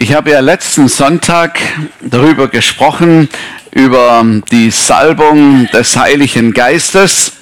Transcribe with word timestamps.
Ich 0.00 0.14
habe 0.14 0.30
ja 0.30 0.38
letzten 0.38 0.86
Sonntag 0.86 1.58
darüber 2.00 2.46
gesprochen, 2.46 3.28
über 3.72 4.24
die 4.48 4.70
Salbung 4.70 5.66
des 5.72 5.96
Heiligen 5.96 6.52
Geistes. 6.52 7.32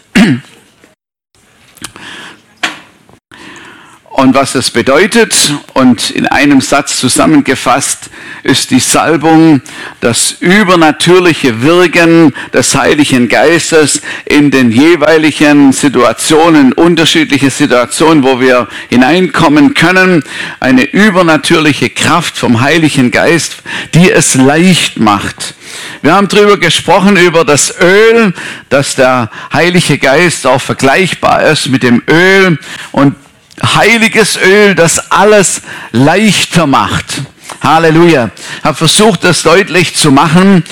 Und 4.16 4.34
was 4.34 4.52
das 4.52 4.70
bedeutet. 4.70 5.52
Und 5.74 6.10
in 6.10 6.26
einem 6.26 6.62
Satz 6.62 6.98
zusammengefasst 6.98 8.08
ist 8.42 8.70
die 8.70 8.80
Salbung 8.80 9.60
das 10.00 10.36
übernatürliche 10.40 11.60
Wirken 11.60 12.32
des 12.52 12.74
Heiligen 12.74 13.28
Geistes 13.28 14.00
in 14.24 14.50
den 14.50 14.70
jeweiligen 14.70 15.72
Situationen, 15.72 16.72
unterschiedliche 16.72 17.50
Situationen, 17.50 18.24
wo 18.24 18.40
wir 18.40 18.68
hineinkommen 18.88 19.74
können. 19.74 20.24
Eine 20.60 20.84
übernatürliche 20.84 21.90
Kraft 21.90 22.38
vom 22.38 22.62
Heiligen 22.62 23.10
Geist, 23.10 23.58
die 23.92 24.10
es 24.10 24.34
leicht 24.34 24.98
macht. 24.98 25.54
Wir 26.00 26.14
haben 26.14 26.28
darüber 26.28 26.56
gesprochen, 26.56 27.18
über 27.18 27.44
das 27.44 27.74
Öl, 27.82 28.32
dass 28.70 28.94
der 28.94 29.30
Heilige 29.52 29.98
Geist 29.98 30.46
auch 30.46 30.60
vergleichbar 30.60 31.42
ist 31.42 31.68
mit 31.68 31.82
dem 31.82 32.02
Öl 32.08 32.58
und 32.92 33.14
heiliges 33.62 34.36
Öl, 34.36 34.74
das 34.74 35.10
alles 35.10 35.62
leichter 35.92 36.66
macht. 36.66 37.22
Halleluja. 37.62 38.30
Habe 38.62 38.76
versucht, 38.76 39.24
das 39.24 39.42
deutlich 39.42 39.96
zu 39.96 40.10
machen 40.10 40.64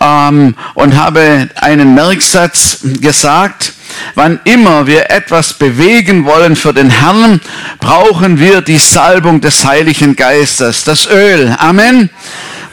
ähm, 0.00 0.54
und 0.74 0.96
habe 0.96 1.48
einen 1.56 1.94
Merksatz 1.94 2.78
gesagt. 3.00 3.74
Wann 4.14 4.40
immer 4.44 4.86
wir 4.86 5.10
etwas 5.10 5.52
bewegen 5.52 6.24
wollen 6.24 6.54
für 6.54 6.72
den 6.72 6.90
Herrn, 6.90 7.40
brauchen 7.80 8.38
wir 8.38 8.60
die 8.60 8.78
Salbung 8.78 9.40
des 9.40 9.64
Heiligen 9.64 10.14
Geistes, 10.14 10.84
das 10.84 11.06
Öl. 11.06 11.54
Amen 11.58 12.08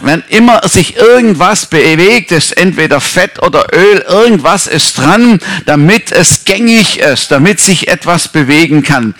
wenn 0.01 0.23
immer 0.29 0.67
sich 0.67 0.97
irgendwas 0.97 1.65
bewegt, 1.65 2.31
ist 2.31 2.51
entweder 2.51 3.01
Fett 3.01 3.41
oder 3.41 3.67
Öl, 3.73 4.03
irgendwas 4.07 4.67
ist 4.67 4.97
dran, 4.97 5.39
damit 5.65 6.11
es 6.11 6.45
gängig 6.45 6.99
ist, 6.99 7.31
damit 7.31 7.59
sich 7.59 7.87
etwas 7.87 8.27
bewegen 8.27 8.83
kann. 8.83 9.15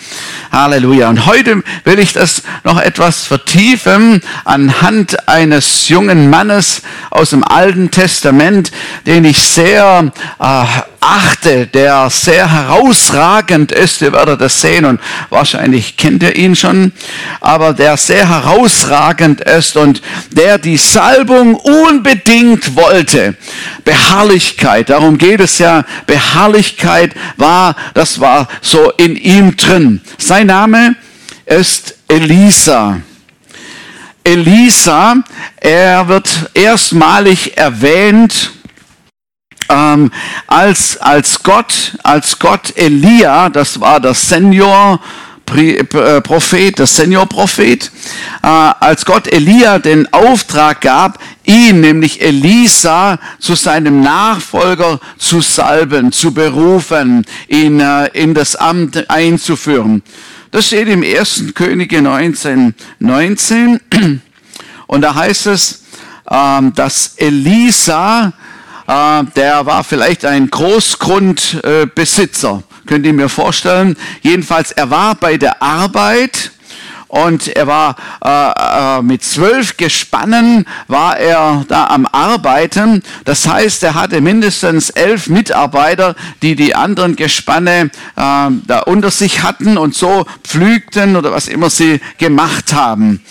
Halleluja. 0.52 1.10
Und 1.10 1.26
heute 1.26 1.64
will 1.84 2.00
ich 2.00 2.14
das 2.14 2.44
noch 2.64 2.80
etwas 2.80 3.24
vertiefen 3.24 4.22
anhand 4.46 5.28
eines 5.28 5.90
jungen 5.90 6.30
Mannes 6.30 6.82
aus 7.10 7.32
dem 7.32 7.44
Alten 7.44 7.92
Testament, 7.92 8.72
den 9.06 9.26
ich 9.26 9.42
sehr 9.42 10.12
äh, 10.40 10.66
achte, 11.00 11.68
der 11.68 12.10
sehr 12.10 12.52
herausragend 12.52 13.72
ist. 13.72 14.02
Ihr 14.02 14.14
werdet 14.14 14.42
das 14.42 14.62
sehen 14.62 14.86
und 14.86 15.00
wahrscheinlich 15.30 15.98
kennt 15.98 16.24
ihr 16.24 16.36
ihn 16.36 16.56
schon, 16.56 16.92
aber 17.42 17.74
der 17.74 17.98
sehr 17.98 18.28
herausragend 18.30 19.42
ist 19.42 19.78
und 19.78 20.02
der 20.32 20.58
die 20.58 20.78
Salbung 20.78 21.56
unbedingt 21.56 22.76
wollte. 22.76 23.36
Beharrlichkeit, 23.84 24.90
darum 24.90 25.18
geht 25.18 25.40
es 25.40 25.58
ja. 25.60 25.86
Beharrlichkeit 26.06 27.14
war, 27.38 27.76
das 27.94 28.20
war 28.20 28.48
so 28.62 28.92
in 28.92 29.16
ihm 29.16 29.56
drin. 29.56 30.02
Sein 30.18 30.48
Name 30.48 30.96
ist 31.46 31.96
Elisa. 32.08 33.02
Elisa, 34.24 35.16
er 35.56 36.08
wird 36.10 36.50
erstmalig 36.54 37.56
erwähnt 37.56 38.52
ähm, 39.70 40.12
als, 40.48 40.98
als 40.98 41.44
Gott, 41.44 41.98
als 42.04 42.40
Gott 42.40 42.76
Elia, 42.76 43.50
das 43.50 43.80
war 43.80 44.00
der 44.00 44.14
Senior, 44.14 45.00
äh, 45.56 46.22
Prophet, 46.22 46.78
der 46.78 46.88
Senior-Prophet, 46.88 47.92
äh, 48.44 48.48
als 48.48 49.06
Gott 49.06 49.28
Elia 49.28 49.80
den 49.80 50.12
Auftrag 50.14 50.82
gab, 50.82 51.20
ihn, 51.46 51.80
nämlich 51.80 52.22
Elisa, 52.22 53.18
zu 53.40 53.56
seinem 53.56 54.02
Nachfolger 54.02 55.00
zu 55.18 55.40
salben, 55.40 56.12
zu 56.12 56.34
berufen, 56.34 57.26
ihn 57.48 57.80
äh, 57.80 58.08
in 58.08 58.34
das 58.34 58.58
Amt 58.58 59.10
einzuführen. 59.10 60.04
Das 60.52 60.68
steht 60.68 60.90
im 60.90 61.02
1. 61.02 61.54
Könige 61.56 62.02
19, 62.02 62.74
19. 63.00 63.80
Und 64.88 65.02
da 65.02 65.16
heißt 65.16 65.48
es, 65.48 65.84
ähm, 66.30 66.74
dass 66.74 67.14
Elisa 67.18 68.28
äh, 68.28 68.47
der 68.88 69.66
war 69.66 69.84
vielleicht 69.84 70.24
ein 70.24 70.50
Großgrundbesitzer. 70.50 72.64
Könnt 72.86 73.06
ihr 73.06 73.14
mir 73.14 73.28
vorstellen? 73.28 73.98
Jedenfalls, 74.22 74.72
er 74.72 74.90
war 74.90 75.16
bei 75.16 75.38
der 75.38 75.62
Arbeit 75.62 76.52
und 77.08 77.48
er 77.48 77.68
war 77.68 77.96
äh, 78.24 79.00
äh, 79.00 79.02
mit 79.02 79.24
zwölf 79.24 79.78
Gespannen 79.78 80.66
war 80.88 81.18
er 81.18 81.66
da 81.68 81.88
am 81.88 82.06
Arbeiten. 82.06 83.02
Das 83.24 83.48
heißt, 83.48 83.84
er 83.84 83.96
hatte 83.96 84.22
mindestens 84.22 84.90
elf 84.90 85.28
Mitarbeiter, 85.28 86.16
die 86.42 86.56
die 86.56 86.76
anderen 86.76 87.16
Gespanne 87.16 87.92
äh, 88.16 88.20
da 88.68 88.80
unter 88.86 89.12
sich 89.12 89.44
hatten 89.44 89.78
und 89.78 89.96
so 89.96 90.26
pflügten 90.44 91.16
oder 91.16 91.32
was 91.32 91.48
immer 91.48 91.70
sie 91.70 92.02
gemacht 92.18 92.74
haben. 92.74 93.24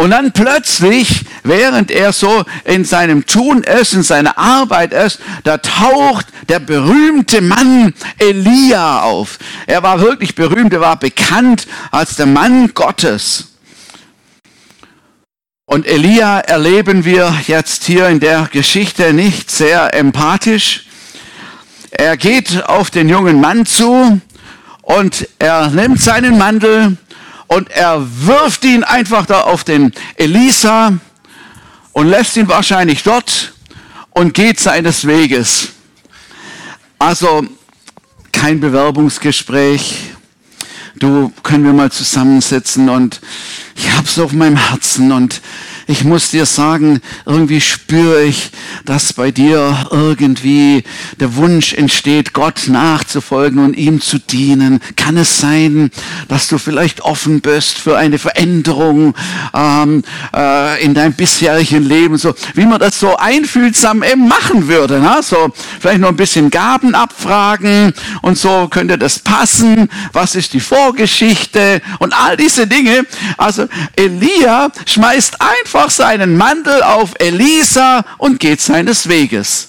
Und 0.00 0.10
dann 0.10 0.30
plötzlich, 0.30 1.24
während 1.42 1.90
er 1.90 2.12
so 2.12 2.44
in 2.64 2.84
seinem 2.84 3.26
Tun 3.26 3.64
ist, 3.64 3.94
in 3.94 4.04
seiner 4.04 4.38
Arbeit 4.38 4.92
ist, 4.92 5.18
da 5.42 5.58
taucht 5.58 6.26
der 6.48 6.60
berühmte 6.60 7.40
Mann 7.40 7.92
Elia 8.18 9.02
auf. 9.02 9.40
Er 9.66 9.82
war 9.82 10.00
wirklich 10.00 10.36
berühmt, 10.36 10.72
er 10.72 10.80
war 10.80 11.00
bekannt 11.00 11.66
als 11.90 12.14
der 12.14 12.26
Mann 12.26 12.74
Gottes. 12.74 13.56
Und 15.64 15.84
Elia 15.84 16.38
erleben 16.38 17.04
wir 17.04 17.34
jetzt 17.48 17.82
hier 17.82 18.08
in 18.08 18.20
der 18.20 18.48
Geschichte 18.52 19.12
nicht 19.12 19.50
sehr 19.50 19.94
empathisch. 19.94 20.86
Er 21.90 22.16
geht 22.16 22.64
auf 22.68 22.90
den 22.90 23.08
jungen 23.08 23.40
Mann 23.40 23.66
zu 23.66 24.20
und 24.80 25.28
er 25.40 25.70
nimmt 25.70 26.00
seinen 26.00 26.38
Mantel 26.38 26.98
und 27.48 27.70
er 27.70 28.06
wirft 28.26 28.64
ihn 28.64 28.84
einfach 28.84 29.26
da 29.26 29.40
auf 29.40 29.64
den 29.64 29.92
Elisa 30.16 30.92
und 31.92 32.06
lässt 32.06 32.36
ihn 32.36 32.48
wahrscheinlich 32.48 33.02
dort 33.02 33.52
und 34.10 34.34
geht 34.34 34.60
seines 34.60 35.06
Weges. 35.06 35.70
Also 36.98 37.44
kein 38.32 38.60
Bewerbungsgespräch. 38.60 40.10
Du 40.96 41.32
können 41.42 41.64
wir 41.64 41.72
mal 41.72 41.90
zusammensitzen 41.90 42.88
und 42.88 43.20
ich 43.76 43.90
hab's 43.96 44.18
auf 44.18 44.32
meinem 44.32 44.56
Herzen 44.56 45.12
und 45.12 45.40
ich 45.88 46.04
muss 46.04 46.30
dir 46.30 46.44
sagen, 46.44 47.00
irgendwie 47.24 47.62
spüre 47.62 48.22
ich, 48.22 48.50
dass 48.84 49.14
bei 49.14 49.30
dir 49.30 49.86
irgendwie 49.90 50.84
der 51.18 51.34
Wunsch 51.36 51.72
entsteht, 51.72 52.34
Gott 52.34 52.68
nachzufolgen 52.68 53.64
und 53.64 53.74
ihm 53.74 54.02
zu 54.02 54.18
dienen. 54.18 54.80
Kann 54.96 55.16
es 55.16 55.40
sein, 55.40 55.90
dass 56.28 56.46
du 56.48 56.58
vielleicht 56.58 57.00
offen 57.00 57.40
bist 57.40 57.78
für 57.78 57.96
eine 57.96 58.18
Veränderung 58.18 59.14
ähm, 59.54 60.04
äh, 60.36 60.84
in 60.84 60.92
deinem 60.92 61.14
bisherigen 61.14 61.82
Leben, 61.82 62.18
so 62.18 62.34
wie 62.52 62.66
man 62.66 62.78
das 62.78 63.00
so 63.00 63.16
einfühlsam 63.16 64.02
eben 64.02 64.28
machen 64.28 64.68
würde. 64.68 65.00
Ne? 65.00 65.20
So 65.22 65.54
vielleicht 65.80 66.00
noch 66.00 66.10
ein 66.10 66.16
bisschen 66.16 66.50
Gaben 66.50 66.94
abfragen 66.94 67.94
und 68.20 68.36
so 68.36 68.68
könnte 68.68 68.98
das 68.98 69.20
passen. 69.20 69.88
Was 70.12 70.34
ist 70.34 70.52
die 70.52 70.60
Vorgeschichte 70.60 71.80
und 71.98 72.12
all 72.12 72.36
diese 72.36 72.66
Dinge. 72.66 73.06
Also 73.38 73.68
Elia 73.96 74.70
schmeißt 74.84 75.40
einfach 75.40 75.77
einfach 75.78 75.90
seinen 75.90 76.36
Mantel 76.36 76.82
auf 76.82 77.14
Elisa 77.20 78.04
und 78.18 78.40
geht 78.40 78.60
seines 78.60 79.08
Weges. 79.08 79.68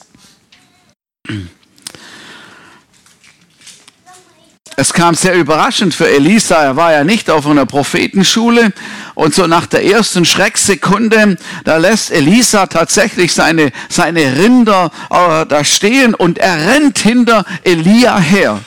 Es 4.76 4.92
kam 4.92 5.14
sehr 5.14 5.36
überraschend 5.36 5.94
für 5.94 6.10
Elisa. 6.10 6.56
Er 6.56 6.76
war 6.76 6.94
ja 6.94 7.04
nicht 7.04 7.30
auf 7.30 7.46
einer 7.46 7.68
Prophetenschule. 7.68 8.74
Und 9.14 9.36
so 9.36 9.46
nach 9.46 9.68
der 9.68 9.86
ersten 9.86 10.26
Schrecksekunde, 10.26 11.38
da 11.64 11.78
lässt 11.78 12.10
Elisa 12.10 12.66
tatsächlich 12.66 13.34
seine, 13.34 13.72
seine 13.90 14.38
Rinder 14.38 14.90
äh, 15.12 15.46
da 15.46 15.64
stehen 15.64 16.16
und 16.16 16.40
er 16.40 16.72
rennt 16.72 16.98
hinter 16.98 17.46
Elia 17.64 18.18
her. 18.18 18.62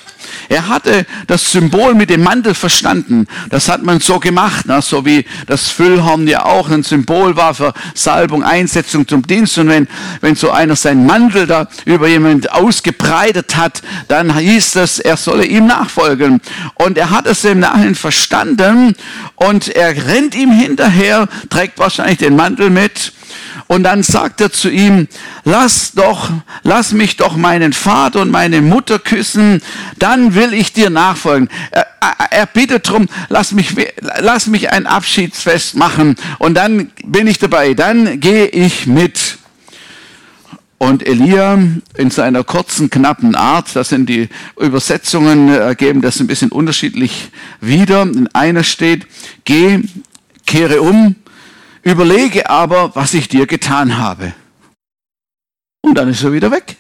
Er 0.49 0.69
hatte 0.69 1.07
das 1.27 1.53
Symbol 1.53 1.95
mit 1.95 2.11
dem 2.11 2.23
Mantel 2.23 2.55
verstanden. 2.55 3.27
Das 3.51 3.69
hat 3.69 3.83
man 3.83 4.01
so 4.01 4.19
gemacht, 4.19 4.67
ne? 4.67 4.83
so 4.83 5.05
wie 5.05 5.25
das 5.47 5.69
Füllhorn 5.69 6.27
ja 6.27 6.45
auch 6.45 6.71
ein 6.71 6.83
Symbol 6.83 7.37
war 7.37 7.55
für 7.55 7.73
Salbung, 7.95 8.43
Einsetzung 8.43 9.07
zum 9.07 9.27
Dienst. 9.27 9.59
Und 9.59 9.69
wenn, 9.69 9.89
wenn 10.21 10.35
so 10.35 10.51
einer 10.51 10.77
seinen 10.77 11.07
Mantel 11.07 11.47
da 11.47 11.69
über 11.85 12.09
jemand 12.09 12.53
ausgebreitet 12.53 13.57
hat, 13.57 13.83
dann 14.09 14.37
hieß 14.37 14.77
es, 14.77 14.99
er 14.99 15.17
solle 15.17 15.45
ihm 15.45 15.67
nachfolgen. 15.67 16.41
Und 16.75 16.99
er 16.99 17.11
hat 17.11 17.27
es 17.27 17.45
im 17.45 17.61
Nachhinein 17.61 17.95
verstanden 17.95 18.95
und 19.37 19.69
er 19.69 20.07
rennt 20.07 20.35
ihm 20.35 20.53
hinterher, 20.53 21.29
trägt 21.51 21.79
wahrscheinlich 21.79 22.19
den 22.19 22.37
Mantel 22.37 22.71
mit 22.71 23.13
Und 23.67 23.85
dann 23.85 24.03
sagt 24.03 24.41
er 24.41 24.53
zu 24.53 24.71
ihm, 24.71 25.09
lass 25.45 25.93
doch, 25.93 26.31
lass 26.63 26.93
mich 26.93 27.17
doch 27.17 27.37
meinen 27.37 27.73
Vater 27.73 28.21
und 28.21 28.31
meine 28.31 28.61
Mutter 28.61 28.99
küssen, 28.99 29.63
dann 29.99 30.35
will 30.35 30.53
ich 30.55 30.73
dir 30.73 30.91
nachfolgen. 30.91 31.49
Er, 31.71 31.87
er 32.31 32.47
bittet 32.47 32.89
drum, 32.89 33.09
lass 33.29 33.53
mich, 33.53 33.75
lass 34.19 34.47
mich 34.47 34.71
ein 34.71 34.87
Abschiedsfest 34.87 35.77
machen 35.77 36.17
und 36.39 36.55
dann 36.55 36.91
bin 37.05 37.27
ich 37.27 37.39
dabei, 37.39 37.75
dann 37.75 38.21
gehe 38.21 38.47
ich 38.47 38.87
mit. 38.87 39.39
Und 40.83 41.07
Elia 41.07 41.57
in 41.97 42.11
seiner 42.11 42.43
kurzen, 42.43 42.91
knappen 42.91 43.37
Art, 43.37 43.77
das 43.77 43.91
sind 43.91 44.09
die 44.09 44.29
Übersetzungen, 44.59 45.49
äh, 45.49 45.77
geben 45.79 46.03
das 46.03 46.19
ein 46.19 46.27
bisschen 46.27 46.51
unterschiedlich 46.51 47.31
wieder. 47.61 48.03
In 48.03 48.27
einer 48.35 48.65
steht, 48.65 49.07
geh, 49.45 49.79
kehre 50.45 50.83
um, 50.83 51.15
überlege 51.83 52.49
aber, 52.49 52.95
was 52.95 53.15
ich 53.15 53.29
dir 53.29 53.47
getan 53.47 53.99
habe. 53.99 54.35
Und 55.83 55.95
dann 55.95 56.09
ist 56.09 56.23
er 56.23 56.33
wieder 56.33 56.51
weg. 56.51 56.77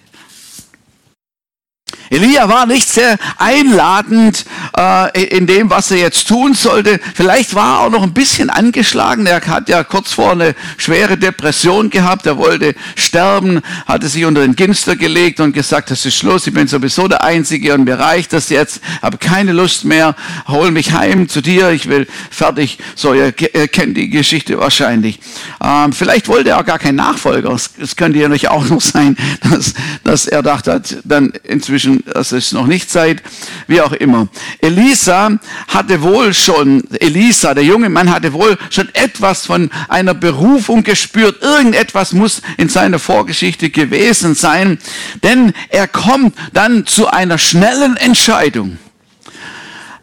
Elia 2.12 2.46
war 2.46 2.66
nicht 2.66 2.90
sehr 2.90 3.16
einladend 3.38 4.44
äh, 4.76 5.24
in 5.24 5.46
dem, 5.46 5.70
was 5.70 5.90
er 5.90 5.96
jetzt 5.96 6.28
tun 6.28 6.52
sollte. 6.52 7.00
Vielleicht 7.14 7.54
war 7.54 7.78
er 7.78 7.86
auch 7.86 7.90
noch 7.90 8.02
ein 8.02 8.12
bisschen 8.12 8.50
angeschlagen. 8.50 9.24
Er 9.24 9.40
hat 9.40 9.70
ja 9.70 9.82
kurz 9.82 10.12
vor 10.12 10.32
eine 10.32 10.54
schwere 10.76 11.16
Depression 11.16 11.88
gehabt. 11.88 12.26
Er 12.26 12.36
wollte 12.36 12.74
sterben, 12.96 13.62
hatte 13.86 14.08
sich 14.08 14.26
unter 14.26 14.42
den 14.42 14.56
Ginster 14.56 14.94
gelegt 14.94 15.40
und 15.40 15.54
gesagt, 15.54 15.90
das 15.90 16.04
ist 16.04 16.14
Schluss, 16.14 16.46
ich 16.46 16.52
bin 16.52 16.68
sowieso 16.68 17.08
der 17.08 17.24
Einzige 17.24 17.72
und 17.72 17.84
mir 17.84 17.98
reicht 17.98 18.34
das 18.34 18.50
jetzt, 18.50 18.82
habe 19.00 19.16
keine 19.16 19.52
Lust 19.52 19.86
mehr, 19.86 20.14
hol 20.48 20.70
mich 20.70 20.92
heim 20.92 21.30
zu 21.30 21.40
dir, 21.40 21.70
ich 21.70 21.88
will 21.88 22.06
fertig. 22.30 22.76
So, 22.94 23.14
ihr, 23.14 23.32
ihr 23.54 23.68
kennt 23.68 23.96
die 23.96 24.10
Geschichte 24.10 24.58
wahrscheinlich. 24.58 25.18
Ähm, 25.64 25.94
vielleicht 25.94 26.28
wollte 26.28 26.50
er 26.50 26.60
auch 26.60 26.66
gar 26.66 26.78
keinen 26.78 26.96
Nachfolger. 26.96 27.56
Es 27.80 27.96
könnte 27.96 28.18
ja 28.18 28.28
nicht 28.28 28.50
auch 28.50 28.68
noch 28.68 28.82
sein, 28.82 29.16
dass, 29.50 29.72
dass 30.04 30.26
er 30.26 30.42
dachte, 30.42 30.82
dann 31.04 31.32
inzwischen 31.44 32.01
das 32.06 32.32
ist 32.32 32.52
noch 32.52 32.66
nicht 32.66 32.90
Zeit, 32.90 33.22
wie 33.66 33.80
auch 33.80 33.92
immer. 33.92 34.28
Elisa 34.60 35.38
hatte 35.68 36.02
wohl 36.02 36.34
schon, 36.34 36.84
Elisa, 37.00 37.54
der 37.54 37.64
junge 37.64 37.88
Mann, 37.88 38.10
hatte 38.10 38.32
wohl 38.32 38.56
schon 38.70 38.88
etwas 38.94 39.46
von 39.46 39.70
einer 39.88 40.14
Berufung 40.14 40.82
gespürt. 40.82 41.42
Irgendetwas 41.42 42.12
muss 42.12 42.42
in 42.56 42.68
seiner 42.68 42.98
Vorgeschichte 42.98 43.70
gewesen 43.70 44.34
sein, 44.34 44.78
denn 45.22 45.52
er 45.68 45.88
kommt 45.88 46.36
dann 46.52 46.86
zu 46.86 47.08
einer 47.08 47.38
schnellen 47.38 47.96
Entscheidung 47.96 48.78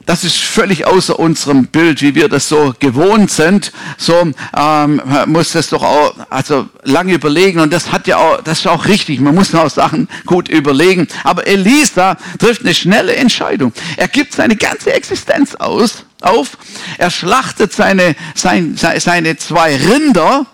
das 0.09 0.23
ist 0.23 0.39
völlig 0.39 0.87
außer 0.87 1.19
unserem 1.19 1.67
Bild, 1.67 2.01
wie 2.01 2.15
wir 2.15 2.29
das 2.29 2.49
so 2.49 2.73
gewohnt 2.79 3.29
sind. 3.29 3.71
So 3.95 4.31
ähm, 4.57 4.99
muss 5.27 5.51
das 5.51 5.69
doch 5.69 5.83
auch 5.83 6.15
also 6.31 6.67
lange 6.81 7.13
überlegen 7.13 7.59
und 7.59 7.71
das 7.71 7.91
hat 7.91 8.07
ja 8.07 8.17
auch, 8.17 8.41
das 8.41 8.61
ist 8.61 8.67
auch 8.67 8.87
richtig. 8.87 9.19
Man 9.19 9.35
muss 9.35 9.53
auch 9.53 9.69
Sachen 9.69 10.07
gut 10.25 10.49
überlegen. 10.49 11.07
Aber 11.23 11.45
Elisa 11.45 12.17
trifft 12.39 12.61
eine 12.61 12.73
schnelle 12.73 13.17
Entscheidung. 13.17 13.71
Er 13.97 14.07
gibt 14.07 14.33
seine 14.33 14.55
ganze 14.55 14.93
Existenz 14.93 15.53
aus 15.53 16.05
auf. 16.21 16.57
Er 16.97 17.11
schlachtet 17.11 17.71
seine 17.71 18.15
sein, 18.33 18.77
seine 18.77 19.37
zwei 19.37 19.75
Rinder 19.77 20.47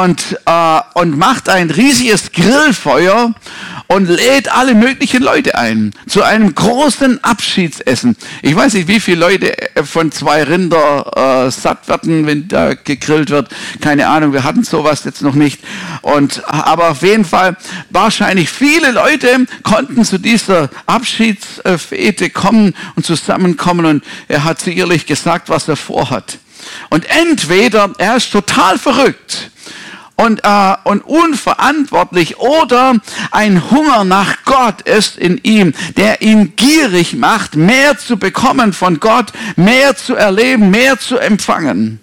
und, 0.00 0.38
äh, 0.46 0.80
und 0.94 1.18
macht 1.18 1.48
ein 1.48 1.70
riesiges 1.70 2.32
Grillfeuer 2.32 3.34
und 3.88 4.08
lädt 4.08 4.50
alle 4.50 4.74
möglichen 4.74 5.22
Leute 5.22 5.54
ein 5.54 5.92
zu 6.06 6.22
einem 6.22 6.54
großen 6.54 7.22
Abschiedsessen. 7.22 8.16
Ich 8.40 8.56
weiß 8.56 8.72
nicht, 8.72 8.88
wie 8.88 9.00
viele 9.00 9.20
Leute 9.20 9.76
äh, 9.76 9.84
von 9.84 10.10
zwei 10.10 10.44
Rinder 10.44 11.44
äh, 11.46 11.50
satt 11.50 11.88
werden, 11.88 12.26
wenn 12.26 12.48
da 12.48 12.72
gegrillt 12.72 13.28
wird. 13.28 13.50
Keine 13.82 14.08
Ahnung, 14.08 14.32
wir 14.32 14.44
hatten 14.44 14.64
sowas 14.64 15.04
jetzt 15.04 15.20
noch 15.20 15.34
nicht. 15.34 15.60
Und, 16.00 16.42
aber 16.46 16.90
auf 16.90 17.02
jeden 17.02 17.26
Fall, 17.26 17.56
wahrscheinlich 17.90 18.48
viele 18.48 18.92
Leute 18.92 19.46
konnten 19.62 20.06
zu 20.06 20.18
dieser 20.18 20.70
Abschiedsfete 20.86 22.30
kommen 22.30 22.74
und 22.96 23.04
zusammenkommen 23.04 23.84
und 23.84 24.04
er 24.28 24.44
hat 24.44 24.58
sicherlich 24.60 25.04
gesagt, 25.04 25.50
was 25.50 25.68
er 25.68 25.76
vorhat. 25.76 26.38
Und 26.88 27.04
entweder 27.10 27.90
er 27.98 28.16
ist 28.16 28.32
total 28.32 28.78
verrückt 28.78 29.50
und, 30.16 30.44
äh, 30.44 30.74
und 30.84 31.00
unverantwortlich 31.04 32.38
oder 32.38 32.96
ein 33.30 33.70
Hunger 33.70 34.04
nach 34.04 34.44
Gott 34.44 34.82
ist 34.82 35.18
in 35.18 35.38
ihm, 35.42 35.72
der 35.96 36.22
ihn 36.22 36.54
gierig 36.56 37.14
macht, 37.14 37.56
mehr 37.56 37.98
zu 37.98 38.16
bekommen 38.16 38.72
von 38.72 39.00
Gott, 39.00 39.32
mehr 39.56 39.96
zu 39.96 40.14
erleben, 40.14 40.70
mehr 40.70 40.98
zu 40.98 41.18
empfangen. 41.18 42.00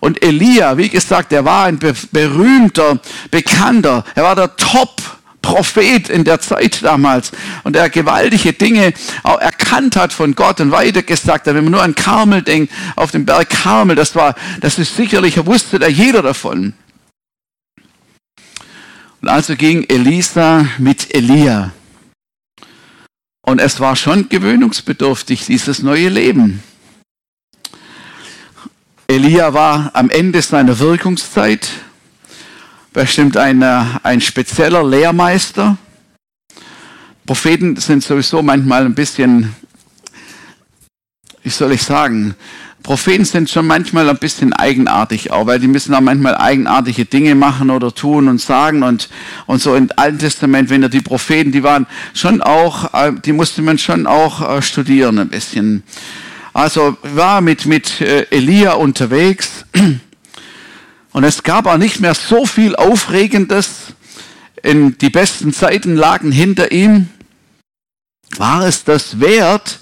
Und 0.00 0.22
Elia, 0.24 0.78
wie 0.78 0.88
gesagt, 0.88 1.32
er 1.32 1.44
war 1.44 1.66
ein 1.66 1.78
berühmter, 1.78 2.98
bekannter, 3.30 4.04
er 4.14 4.22
war 4.24 4.34
der 4.34 4.56
Top 4.56 5.00
Prophet 5.42 6.08
in 6.08 6.24
der 6.24 6.40
Zeit 6.40 6.82
damals 6.82 7.32
und 7.64 7.74
der 7.74 7.88
gewaltige 7.88 8.52
Dinge 8.52 8.92
auch 9.22 9.40
erkannt 9.40 9.96
hat 9.96 10.12
von 10.12 10.34
Gott 10.34 10.60
und 10.60 10.70
weitergesagt 10.70 11.46
hat. 11.46 11.54
Wenn 11.54 11.64
man 11.64 11.72
nur 11.72 11.82
an 11.82 11.94
Karmel 11.94 12.42
denkt, 12.42 12.72
auf 12.96 13.10
dem 13.10 13.24
Berg 13.24 13.48
Karmel, 13.48 13.96
das 13.96 14.14
war, 14.14 14.34
das 14.60 14.78
ist 14.78 14.96
sicherlich, 14.96 15.44
wusste 15.46 15.78
da 15.78 15.88
jeder 15.88 16.22
davon. 16.22 16.74
Und 19.20 19.28
also 19.28 19.54
ging 19.54 19.84
Elisa 19.88 20.66
mit 20.78 21.14
Elia. 21.14 21.72
Und 23.42 23.60
es 23.60 23.78
war 23.80 23.96
schon 23.96 24.28
gewöhnungsbedürftig, 24.28 25.44
dieses 25.46 25.82
neue 25.82 26.08
Leben. 26.08 26.62
Elia 29.08 29.52
war 29.52 29.90
am 29.94 30.08
Ende 30.08 30.40
seiner 30.40 30.78
Wirkungszeit 30.78 31.68
bestimmt 32.92 33.36
ein, 33.36 33.62
ein 33.62 34.20
spezieller 34.20 34.84
Lehrmeister. 34.84 35.76
Propheten 37.26 37.76
sind 37.76 38.02
sowieso 38.02 38.42
manchmal 38.42 38.86
ein 38.86 38.94
bisschen, 38.94 39.54
wie 41.42 41.50
soll 41.50 41.72
ich 41.72 41.82
sagen, 41.82 42.34
Propheten 42.82 43.24
sind 43.24 43.50
schon 43.50 43.66
manchmal 43.66 44.08
ein 44.08 44.18
bisschen 44.18 44.52
eigenartig 44.52 45.30
auch, 45.32 45.46
weil 45.46 45.60
die 45.60 45.68
müssen 45.68 45.94
auch 45.94 46.00
manchmal 46.00 46.36
eigenartige 46.36 47.04
Dinge 47.04 47.34
machen 47.34 47.70
oder 47.70 47.94
tun 47.94 48.28
und 48.28 48.40
sagen 48.40 48.82
und, 48.82 49.10
und 49.46 49.60
so 49.60 49.74
im 49.74 49.90
Alten 49.96 50.18
Testament, 50.18 50.70
wenn 50.70 50.82
ihr 50.82 50.88
die 50.88 51.02
Propheten, 51.02 51.52
die 51.52 51.62
waren 51.62 51.86
schon 52.14 52.40
auch, 52.40 52.94
äh, 52.94 53.12
die 53.24 53.32
musste 53.32 53.62
man 53.62 53.78
schon 53.78 54.06
auch 54.06 54.56
äh, 54.56 54.62
studieren 54.62 55.18
ein 55.18 55.28
bisschen. 55.28 55.82
Also 56.52 56.96
war 57.02 57.40
mit, 57.42 57.66
mit 57.66 58.00
äh, 58.00 58.26
Elia 58.30 58.72
unterwegs 58.72 59.66
und 61.12 61.24
es 61.24 61.42
gab 61.42 61.66
auch 61.66 61.76
nicht 61.76 62.00
mehr 62.00 62.14
so 62.14 62.46
viel 62.46 62.76
Aufregendes. 62.76 63.94
In 64.62 64.98
die 64.98 65.08
besten 65.08 65.54
Zeiten 65.54 65.96
lagen 65.96 66.32
hinter 66.32 66.70
ihm. 66.70 67.08
War 68.36 68.66
es 68.66 68.84
das 68.84 69.18
wert, 69.18 69.80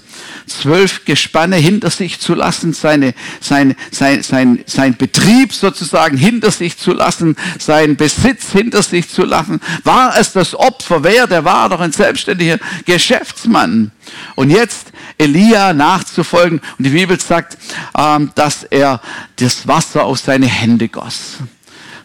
zwölf 0.49 1.05
Gespanne 1.05 1.56
hinter 1.56 1.91
sich 1.91 2.21
zu 2.21 2.35
lassen, 2.35 2.73
seine, 2.73 3.15
sein, 3.41 3.77
sein, 3.91 4.23
sein, 4.23 4.64
sein 4.67 4.97
Betrieb 4.97 5.52
sozusagen 5.52 6.17
hinter 6.17 6.50
sich 6.50 6.78
zu 6.78 6.93
lassen, 6.93 7.37
seinen 7.59 7.97
Besitz 7.97 8.52
hinter 8.52 8.83
sich 8.83 9.09
zu 9.09 9.25
lassen. 9.25 9.61
War 9.85 10.19
es 10.19 10.33
das 10.33 10.55
Opfer 10.55 11.05
wert? 11.05 11.31
Er 11.31 11.45
war 11.45 11.69
doch 11.69 11.81
ein 11.81 11.93
selbstständiger 11.93 12.59
Geschäftsmann. 12.85 13.93
Und 14.35 14.50
jetzt 14.50 14.93
Elia 15.19 15.73
nachzufolgen. 15.73 16.61
Und 16.78 16.85
die 16.85 16.90
Bibel 16.90 17.21
sagt, 17.21 17.59
ähm, 17.97 18.31
dass 18.35 18.64
er 18.64 19.00
das 19.37 19.67
Wasser 19.67 20.05
auf 20.05 20.19
seine 20.19 20.47
Hände 20.47 20.88
goss. 20.88 21.38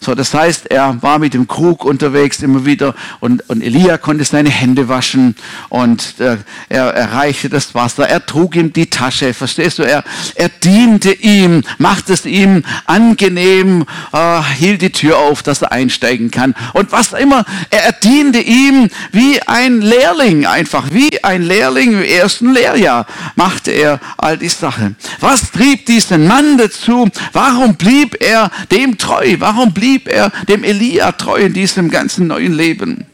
So, 0.04 0.16
das 0.16 0.34
heißt, 0.34 0.70
er 0.70 1.02
war 1.02 1.18
mit 1.18 1.34
dem 1.34 1.48
Krug 1.48 1.86
unterwegs 1.86 2.42
immer 2.42 2.66
wieder 2.66 2.94
und, 3.22 3.50
und 3.50 3.62
Elia 3.62 3.98
konnte 3.98 4.26
seine 4.26 4.50
Hände 4.50 4.90
waschen 4.90 5.36
und 5.70 6.20
äh, 6.20 6.38
er 6.68 6.88
erreichte 6.94 7.48
das 7.48 7.74
Wasser. 7.74 8.10
Er 8.10 8.26
trug 8.26 8.58
ihm 8.58 8.74
die 8.74 8.90
Tasche, 8.90 9.34
verstehst 9.34 9.80
du? 9.80 9.84
Er, 9.84 10.04
er 10.36 10.50
diente 10.50 11.14
ihm, 11.14 11.64
machte 11.78 12.12
es 12.12 12.26
ihm 12.26 12.64
angenehm, 12.86 13.86
äh, 14.12 14.42
hielt 14.58 14.82
die 14.82 14.92
Tür 14.92 15.20
auf, 15.20 15.42
dass 15.42 15.62
er 15.62 15.72
einsteigen 15.72 16.32
kann. 16.32 16.54
Und 16.74 16.92
was 16.92 17.14
immer, 17.14 17.46
er, 17.70 17.86
er 17.86 17.92
diente 17.94 18.40
ihm 18.40 18.90
wie 19.14 19.42
ein 19.44 19.80
Lehrling 19.80 20.46
einfach, 20.46 20.88
wie 20.92 21.24
ein 21.24 21.44
Lehrling 21.44 21.94
im 21.94 22.04
ersten 22.04 22.52
Lehrjahr 22.52 23.06
machte 23.36 23.72
er 23.72 24.02
all 24.18 24.38
die 24.38 24.50
Sachen. 24.50 24.98
Was 25.22 25.52
trieb 25.52 25.86
diesen 25.86 26.28
Mann 26.28 26.58
dazu? 26.58 27.08
Warum 27.32 27.76
blieb 27.76 28.22
er 28.22 28.52
dem 28.70 28.98
treu? 28.98 29.36
Warum 29.40 29.72
blieb 29.72 29.93
blieb 29.94 30.08
er 30.08 30.32
dem 30.50 30.64
Elia 30.64 31.12
treu 31.12 31.38
in 31.38 31.54
diesem 31.54 31.92
ganzen 31.92 32.28
neuen 32.28 32.54
Leben. 32.54 33.06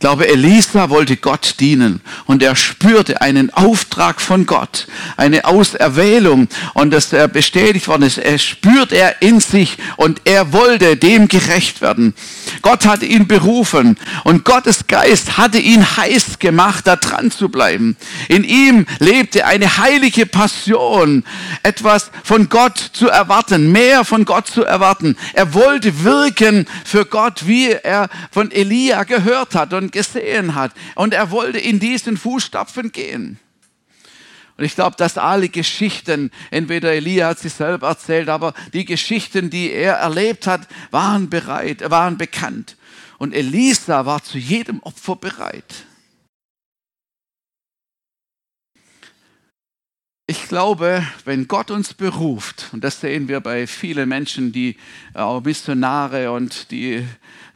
Ich 0.00 0.02
glaube, 0.02 0.28
Elisa 0.28 0.88
wollte 0.88 1.18
Gott 1.18 1.56
dienen 1.60 2.00
und 2.24 2.42
er 2.42 2.56
spürte 2.56 3.20
einen 3.20 3.52
Auftrag 3.52 4.22
von 4.22 4.46
Gott, 4.46 4.86
eine 5.18 5.44
Auserwählung 5.44 6.48
und 6.72 6.90
dass 6.90 7.12
er 7.12 7.28
bestätigt 7.28 7.86
worden 7.86 8.04
ist. 8.04 8.16
Er 8.16 8.38
spürt 8.38 8.92
er 8.92 9.20
in 9.20 9.40
sich 9.40 9.76
und 9.98 10.22
er 10.24 10.54
wollte 10.54 10.96
dem 10.96 11.28
gerecht 11.28 11.82
werden. 11.82 12.14
Gott 12.62 12.86
hatte 12.86 13.04
ihn 13.04 13.28
berufen 13.28 13.98
und 14.24 14.46
Gottes 14.46 14.86
Geist 14.86 15.36
hatte 15.36 15.58
ihn 15.58 15.84
heiß 15.98 16.38
gemacht, 16.38 16.86
da 16.86 16.96
dran 16.96 17.30
zu 17.30 17.50
bleiben. 17.50 17.94
In 18.28 18.42
ihm 18.42 18.86
lebte 19.00 19.44
eine 19.44 19.76
heilige 19.76 20.24
Passion, 20.24 21.24
etwas 21.62 22.10
von 22.24 22.48
Gott 22.48 22.78
zu 22.94 23.10
erwarten, 23.10 23.70
mehr 23.70 24.06
von 24.06 24.24
Gott 24.24 24.46
zu 24.46 24.64
erwarten. 24.64 25.18
Er 25.34 25.52
wollte 25.52 26.04
wirken 26.04 26.66
für 26.86 27.04
Gott, 27.04 27.46
wie 27.46 27.72
er 27.72 28.08
von 28.30 28.50
Elia 28.50 29.04
gehört 29.04 29.54
hat 29.54 29.74
und 29.74 29.89
gesehen 29.90 30.54
hat. 30.54 30.72
Und 30.94 31.14
er 31.14 31.30
wollte 31.30 31.58
in 31.58 31.80
diesen 31.80 32.16
Fußstapfen 32.16 32.92
gehen. 32.92 33.38
Und 34.56 34.64
ich 34.64 34.74
glaube, 34.74 34.94
dass 34.96 35.16
alle 35.16 35.48
Geschichten, 35.48 36.30
entweder 36.50 36.92
Elia 36.92 37.28
hat 37.28 37.38
sie 37.38 37.48
selber 37.48 37.88
erzählt, 37.88 38.28
aber 38.28 38.52
die 38.74 38.84
Geschichten, 38.84 39.48
die 39.48 39.72
er 39.72 39.94
erlebt 39.94 40.46
hat, 40.46 40.68
waren 40.90 41.30
bereit, 41.30 41.90
waren 41.90 42.18
bekannt. 42.18 42.76
Und 43.16 43.34
Elisa 43.34 44.04
war 44.04 44.22
zu 44.22 44.36
jedem 44.36 44.80
Opfer 44.80 45.16
bereit. 45.16 45.86
Ich 50.26 50.46
glaube, 50.46 51.04
wenn 51.24 51.48
Gott 51.48 51.70
uns 51.70 51.92
beruft, 51.92 52.68
und 52.72 52.84
das 52.84 53.00
sehen 53.00 53.28
wir 53.28 53.40
bei 53.40 53.66
vielen 53.66 54.08
Menschen, 54.08 54.52
die 54.52 54.76
auch 55.12 55.40
Missionare 55.40 56.30
und 56.30 56.70
die 56.70 57.04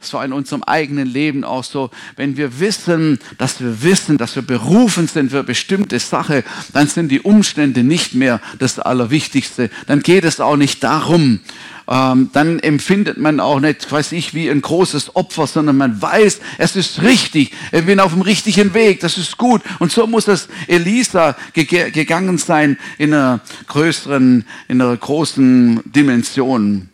so 0.05 0.19
in 0.21 0.33
unserem 0.33 0.63
eigenen 0.63 1.07
Leben 1.07 1.43
auch 1.43 1.63
so, 1.63 1.89
wenn 2.15 2.37
wir 2.37 2.59
wissen, 2.59 3.19
dass 3.37 3.59
wir 3.59 3.83
wissen, 3.83 4.17
dass 4.17 4.35
wir 4.35 4.43
berufen 4.43 5.07
sind 5.07 5.31
für 5.31 5.43
bestimmte 5.43 5.99
Sache, 5.99 6.43
dann 6.73 6.87
sind 6.87 7.09
die 7.09 7.21
Umstände 7.21 7.83
nicht 7.83 8.13
mehr 8.13 8.41
das 8.59 8.79
Allerwichtigste. 8.79 9.69
Dann 9.87 10.01
geht 10.01 10.23
es 10.23 10.39
auch 10.39 10.57
nicht 10.57 10.83
darum, 10.83 11.39
ähm, 11.87 12.29
dann 12.33 12.59
empfindet 12.59 13.17
man 13.17 13.39
auch 13.39 13.59
nicht, 13.59 13.91
weiß 13.91 14.11
ich, 14.13 14.33
wie 14.33 14.49
ein 14.49 14.61
großes 14.61 15.15
Opfer, 15.15 15.45
sondern 15.45 15.77
man 15.77 16.01
weiß, 16.01 16.39
es 16.57 16.75
ist 16.75 17.03
richtig, 17.03 17.51
ich 17.71 17.85
bin 17.85 17.99
auf 17.99 18.13
dem 18.13 18.21
richtigen 18.21 18.73
Weg, 18.73 19.01
das 19.01 19.17
ist 19.17 19.37
gut. 19.37 19.61
Und 19.79 19.91
so 19.91 20.07
muss 20.07 20.27
es 20.27 20.47
Elisa 20.67 21.35
ge 21.53 21.65
gegangen 21.91 22.37
sein 22.37 22.77
in 22.97 23.13
einer 23.13 23.41
größeren, 23.67 24.45
in 24.67 24.81
einer 24.81 24.97
großen 24.97 25.81
Dimension. 25.85 26.89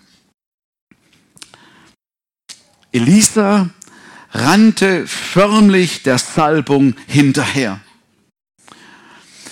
Elisa 2.92 3.70
rannte 4.32 5.08
förmlich 5.08 6.04
der 6.04 6.18
Salbung 6.18 6.96
hinterher. 7.08 7.80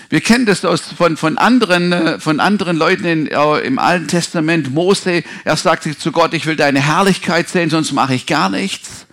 Wir 0.10 0.22
kennen 0.22 0.48
das 0.48 0.65
aus, 0.65 0.81
von, 0.81 1.17
von, 1.17 1.38
anderen, 1.38 1.93
äh, 1.93 2.19
von 2.19 2.39
anderen 2.39 2.77
Leuten 2.77 3.05
in, 3.05 3.27
äh, 3.27 3.60
im 3.60 3.77
Alten 3.77 4.08
Testament. 4.08 4.74
Mose, 4.74 5.24
er 5.46 5.55
sagte 5.55 5.96
zu 5.96 6.12
Gott, 6.12 6.34
ich 6.34 6.48
will 6.48 6.55
deine 6.55 6.81
Herrlichkeit 6.81 7.48
sehen, 7.48 7.69
sonst 7.69 7.91
mache 7.91 8.15
ich 8.15 8.25
gar 8.25 8.50
nichts. 8.50 9.05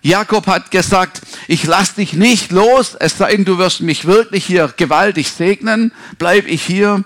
Jakob 0.00 0.46
hat 0.46 0.70
gesagt, 0.70 1.20
ich 1.46 1.64
lass 1.64 1.94
dich 1.94 2.14
nicht 2.14 2.52
los, 2.52 2.96
es 2.98 3.18
sei 3.18 3.32
denn, 3.36 3.44
du 3.44 3.58
wirst 3.58 3.82
mich 3.82 4.06
wirklich 4.06 4.46
hier 4.46 4.72
gewaltig 4.76 5.30
segnen, 5.30 5.92
bleib 6.18 6.46
ich 6.46 6.62
hier. 6.62 7.04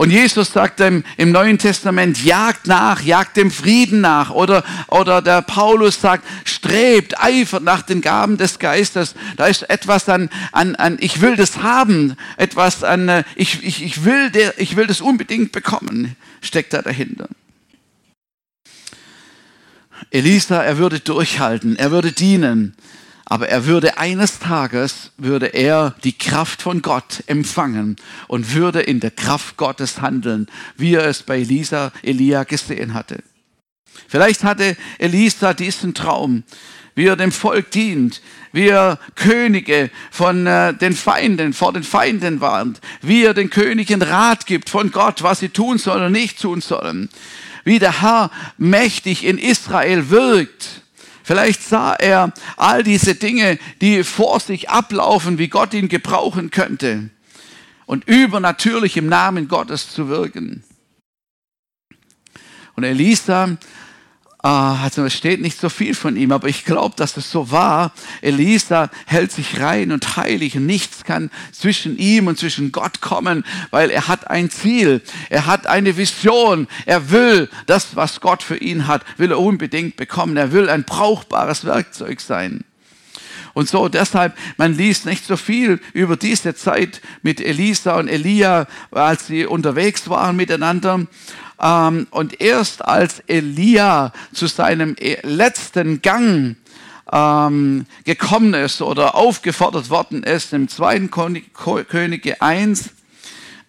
Und 0.00 0.08
Jesus 0.08 0.54
sagt 0.54 0.80
im, 0.80 1.04
im 1.18 1.30
Neuen 1.30 1.58
Testament, 1.58 2.24
jagt 2.24 2.66
nach, 2.66 3.02
jagt 3.02 3.36
dem 3.36 3.50
Frieden 3.50 4.00
nach. 4.00 4.30
Oder, 4.30 4.64
oder 4.88 5.20
der 5.20 5.42
Paulus 5.42 6.00
sagt, 6.00 6.24
strebt, 6.46 7.22
eifert 7.22 7.62
nach 7.64 7.82
den 7.82 8.00
Gaben 8.00 8.38
des 8.38 8.58
Geistes. 8.58 9.14
Da 9.36 9.44
ist 9.44 9.68
etwas 9.68 10.08
an, 10.08 10.30
an, 10.52 10.74
an 10.76 10.96
ich 11.00 11.20
will 11.20 11.36
das 11.36 11.58
haben, 11.58 12.16
etwas 12.38 12.82
an, 12.82 13.10
äh, 13.10 13.24
ich, 13.36 13.62
ich, 13.62 13.84
ich, 13.84 14.02
will 14.06 14.30
der, 14.30 14.58
ich 14.58 14.74
will 14.74 14.86
das 14.86 15.02
unbedingt 15.02 15.52
bekommen, 15.52 16.16
steckt 16.40 16.72
da 16.72 16.80
dahinter. 16.80 17.28
Elisa, 20.10 20.62
er 20.62 20.78
würde 20.78 21.00
durchhalten, 21.00 21.76
er 21.76 21.90
würde 21.90 22.12
dienen. 22.12 22.74
Aber 23.30 23.48
er 23.48 23.64
würde 23.64 23.96
eines 23.96 24.40
Tages, 24.40 25.12
würde 25.16 25.46
er 25.46 25.94
die 26.02 26.18
Kraft 26.18 26.62
von 26.62 26.82
Gott 26.82 27.22
empfangen 27.28 27.94
und 28.26 28.54
würde 28.54 28.80
in 28.80 28.98
der 28.98 29.12
Kraft 29.12 29.56
Gottes 29.56 30.00
handeln, 30.00 30.48
wie 30.76 30.94
er 30.94 31.04
es 31.04 31.22
bei 31.22 31.38
Elisa, 31.38 31.92
Elia 32.02 32.42
gesehen 32.42 32.92
hatte. 32.92 33.22
Vielleicht 34.08 34.42
hatte 34.42 34.76
Elisa 34.98 35.54
diesen 35.54 35.94
Traum, 35.94 36.42
wie 36.96 37.06
er 37.06 37.14
dem 37.14 37.30
Volk 37.30 37.70
dient, 37.70 38.20
wie 38.50 38.66
er 38.66 38.98
Könige 39.14 39.90
von 40.10 40.48
äh, 40.48 40.74
den 40.74 40.94
Feinden, 40.94 41.52
vor 41.52 41.72
den 41.72 41.84
Feinden 41.84 42.40
warnt, 42.40 42.80
wie 43.00 43.22
er 43.22 43.32
den 43.32 43.48
Königen 43.48 44.02
Rat 44.02 44.44
gibt 44.44 44.68
von 44.68 44.90
Gott, 44.90 45.22
was 45.22 45.38
sie 45.38 45.50
tun 45.50 45.78
sollen 45.78 46.06
und 46.06 46.12
nicht 46.12 46.42
tun 46.42 46.60
sollen, 46.60 47.08
wie 47.62 47.78
der 47.78 48.02
Herr 48.02 48.32
mächtig 48.58 49.24
in 49.24 49.38
Israel 49.38 50.10
wirkt 50.10 50.79
Vielleicht 51.30 51.62
sah 51.62 51.94
er 51.94 52.32
all 52.56 52.82
diese 52.82 53.14
Dinge, 53.14 53.60
die 53.80 54.02
vor 54.02 54.40
sich 54.40 54.68
ablaufen, 54.68 55.38
wie 55.38 55.46
Gott 55.46 55.72
ihn 55.74 55.88
gebrauchen 55.88 56.50
könnte 56.50 57.10
und 57.86 58.08
übernatürlich 58.08 58.96
im 58.96 59.06
Namen 59.06 59.46
Gottes 59.46 59.92
zu 59.92 60.08
wirken. 60.08 60.64
Und 62.74 62.82
Elisa 62.82 63.58
also 64.42 65.04
es 65.04 65.12
steht 65.12 65.42
nicht 65.42 65.60
so 65.60 65.68
viel 65.68 65.94
von 65.94 66.16
ihm, 66.16 66.32
aber 66.32 66.48
ich 66.48 66.64
glaube, 66.64 66.96
dass 66.96 67.16
es 67.18 67.30
so 67.30 67.50
war. 67.50 67.92
Elisa 68.22 68.90
hält 69.06 69.32
sich 69.32 69.60
rein 69.60 69.92
und 69.92 70.16
heilig 70.16 70.54
nichts 70.54 71.04
kann 71.04 71.30
zwischen 71.52 71.98
ihm 71.98 72.26
und 72.26 72.38
zwischen 72.38 72.72
Gott 72.72 73.02
kommen, 73.02 73.44
weil 73.70 73.90
er 73.90 74.08
hat 74.08 74.30
ein 74.30 74.48
Ziel, 74.48 75.02
er 75.28 75.44
hat 75.44 75.66
eine 75.66 75.96
Vision, 75.96 76.68
er 76.86 77.10
will 77.10 77.50
das, 77.66 77.96
was 77.96 78.20
Gott 78.20 78.42
für 78.42 78.56
ihn 78.56 78.86
hat, 78.86 79.04
will 79.18 79.30
er 79.30 79.38
unbedingt 79.38 79.96
bekommen. 79.96 80.36
Er 80.38 80.52
will 80.52 80.70
ein 80.70 80.84
brauchbares 80.84 81.66
Werkzeug 81.66 82.20
sein. 82.20 82.64
Und 83.52 83.68
so 83.68 83.88
deshalb, 83.88 84.36
man 84.56 84.74
liest 84.74 85.06
nicht 85.06 85.26
so 85.26 85.36
viel 85.36 85.80
über 85.92 86.16
diese 86.16 86.54
Zeit 86.54 87.00
mit 87.22 87.40
Elisa 87.40 87.98
und 87.98 88.08
Elia, 88.08 88.66
als 88.90 89.26
sie 89.26 89.44
unterwegs 89.44 90.08
waren 90.08 90.36
miteinander. 90.36 91.06
Ähm, 91.60 92.06
und 92.10 92.40
erst 92.40 92.84
als 92.84 93.20
Elia 93.26 94.12
zu 94.32 94.46
seinem 94.46 94.96
e-, 94.98 95.18
letzten 95.22 96.00
Gang 96.02 96.56
ähm, 97.12 97.86
gekommen 98.04 98.54
ist 98.54 98.82
oder 98.82 99.14
aufgefordert 99.14 99.90
worden 99.90 100.22
ist, 100.22 100.52
im 100.52 100.68
zweiten 100.68 101.10
Könige 101.10 102.40
1, 102.40 102.90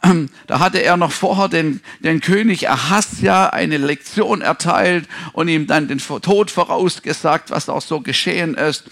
ähm, 0.04 0.30
da 0.48 0.60
hatte 0.60 0.82
er 0.82 0.98
noch 0.98 1.12
vorher 1.12 1.48
den, 1.48 1.82
den 2.00 2.22
König 2.22 2.70
Ahasja 2.70 3.50
eine 3.50 3.78
Lektion 3.78 4.42
erteilt 4.42 5.08
und 5.34 5.48
ihm 5.48 5.68
dann 5.68 5.88
den 5.88 6.00
Tod 6.00 6.50
vorausgesagt, 6.50 7.52
was 7.52 7.70
auch 7.70 7.82
so 7.82 8.02
geschehen 8.02 8.56
ist. 8.56 8.86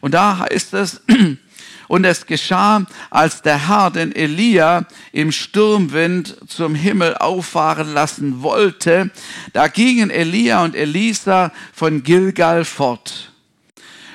Und 0.00 0.14
da 0.14 0.38
heißt 0.38 0.74
es, 0.74 1.02
und 1.88 2.04
es 2.04 2.26
geschah, 2.26 2.84
als 3.10 3.42
der 3.42 3.68
Herr 3.68 3.90
den 3.90 4.14
Elia 4.14 4.86
im 5.12 5.32
Sturmwind 5.32 6.36
zum 6.48 6.74
Himmel 6.74 7.16
auffahren 7.16 7.92
lassen 7.92 8.42
wollte, 8.42 9.10
da 9.52 9.68
gingen 9.68 10.10
Elia 10.10 10.64
und 10.64 10.74
Elisa 10.74 11.52
von 11.72 12.02
Gilgal 12.02 12.64
fort. 12.64 13.32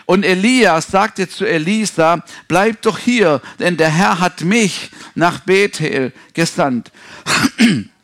Und 0.05 0.25
Elia 0.25 0.81
sagte 0.81 1.29
zu 1.29 1.45
Elisa, 1.45 2.23
bleib 2.47 2.81
doch 2.81 2.97
hier, 2.97 3.41
denn 3.59 3.77
der 3.77 3.89
Herr 3.89 4.19
hat 4.19 4.41
mich 4.41 4.89
nach 5.13 5.41
Bethel 5.41 6.13
gesandt. 6.33 6.91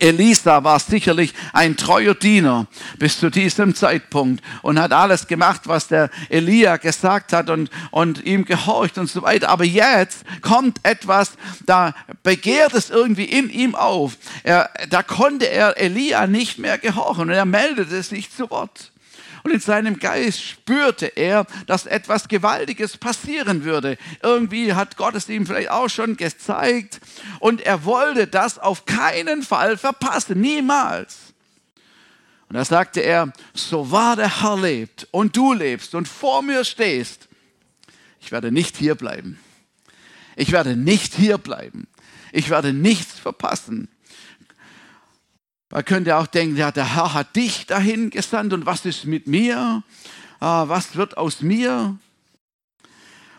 Elisa 0.00 0.64
war 0.64 0.80
sicherlich 0.80 1.34
ein 1.52 1.76
treuer 1.76 2.14
Diener 2.14 2.66
bis 2.98 3.20
zu 3.20 3.30
diesem 3.30 3.74
Zeitpunkt 3.74 4.42
und 4.62 4.80
hat 4.80 4.92
alles 4.92 5.26
gemacht, 5.26 5.62
was 5.66 5.88
der 5.88 6.10
Elia 6.28 6.78
gesagt 6.78 7.32
hat 7.32 7.50
und, 7.50 7.70
und 7.90 8.24
ihm 8.24 8.44
gehorcht 8.44 8.98
und 8.98 9.08
so 9.08 9.22
weiter. 9.22 9.50
Aber 9.50 9.64
jetzt 9.64 10.24
kommt 10.40 10.78
etwas, 10.82 11.32
da 11.66 11.94
begehrt 12.22 12.74
es 12.74 12.90
irgendwie 12.90 13.24
in 13.24 13.50
ihm 13.50 13.74
auf. 13.74 14.16
Er, 14.42 14.70
da 14.88 15.02
konnte 15.02 15.48
er 15.48 15.76
Elia 15.78 16.26
nicht 16.26 16.58
mehr 16.58 16.78
gehorchen 16.78 17.22
und 17.22 17.30
er 17.30 17.44
meldete 17.44 18.02
sich 18.02 18.32
zu 18.34 18.50
Wort. 18.50 18.90
Und 19.42 19.52
in 19.52 19.60
seinem 19.60 19.98
Geist 19.98 20.42
spürte 20.42 21.06
er, 21.06 21.46
dass 21.66 21.86
etwas 21.86 22.28
Gewaltiges 22.28 22.96
passieren 22.96 23.64
würde. 23.64 23.96
Irgendwie 24.22 24.74
hat 24.74 24.96
Gott 24.96 25.14
es 25.14 25.28
ihm 25.28 25.46
vielleicht 25.46 25.70
auch 25.70 25.88
schon 25.88 26.16
gezeigt. 26.16 27.00
Und 27.38 27.60
er 27.62 27.84
wollte 27.84 28.26
das 28.26 28.58
auf 28.58 28.84
keinen 28.84 29.42
Fall 29.42 29.76
verpassen. 29.76 30.40
Niemals. 30.40 31.16
Und 32.48 32.56
da 32.56 32.64
sagte 32.64 33.00
er, 33.00 33.32
so 33.54 33.90
wahr 33.92 34.16
der 34.16 34.42
Herr 34.42 34.58
lebt 34.58 35.06
und 35.12 35.36
du 35.36 35.52
lebst 35.52 35.94
und 35.94 36.08
vor 36.08 36.42
mir 36.42 36.64
stehst, 36.64 37.28
ich 38.20 38.32
werde 38.32 38.50
nicht 38.50 38.76
hier 38.76 38.96
bleiben. 38.96 39.38
Ich 40.36 40.52
werde 40.52 40.76
nicht 40.76 41.14
hier 41.14 41.38
bleiben. 41.38 41.86
Ich 42.32 42.50
werde 42.50 42.72
nichts 42.72 43.18
verpassen. 43.18 43.88
Man 45.70 45.84
könnte 45.84 46.16
auch 46.16 46.26
denken, 46.26 46.56
ja, 46.56 46.72
der 46.72 46.96
Herr 46.96 47.14
hat 47.14 47.36
dich 47.36 47.66
dahin 47.66 48.10
gesandt 48.10 48.52
und 48.52 48.66
was 48.66 48.84
ist 48.84 49.04
mit 49.04 49.26
mir? 49.26 49.82
ah, 50.40 50.68
was 50.68 50.96
wird 50.96 51.16
aus 51.16 51.42
mir? 51.42 51.98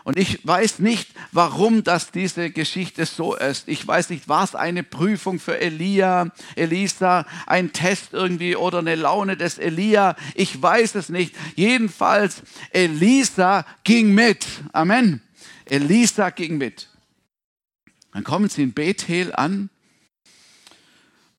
Und 0.04 0.18
ich 0.18 0.44
weiß 0.44 0.80
nicht, 0.80 1.10
warum 1.30 1.84
das 1.84 2.10
diese 2.10 2.50
Geschichte 2.50 3.06
so 3.06 3.36
ist. 3.36 3.68
Ich 3.68 3.86
weiß 3.86 4.10
nicht, 4.10 4.28
war 4.28 4.42
es 4.42 4.56
eine 4.56 4.82
Prüfung 4.82 5.38
für 5.38 5.60
Elia, 5.60 6.32
Elisa, 6.56 7.24
ein 7.46 7.72
Test 7.72 8.12
irgendwie 8.12 8.56
oder 8.56 8.78
eine 8.80 8.96
Laune 8.96 9.36
des 9.36 9.58
Elia. 9.58 10.16
Ich 10.34 10.60
weiß 10.60 10.96
es 10.96 11.08
nicht. 11.08 11.36
Jedenfalls, 11.54 12.42
Elisa 12.70 13.64
ging 13.84 14.12
mit. 14.12 14.44
Amen. 14.72 15.22
Elisa 15.66 16.30
ging 16.30 16.58
mit. 16.58 16.88
Dann 18.12 18.24
kommen 18.24 18.48
sie 18.48 18.64
in 18.64 18.72
Bethel 18.72 19.32
an 19.32 19.70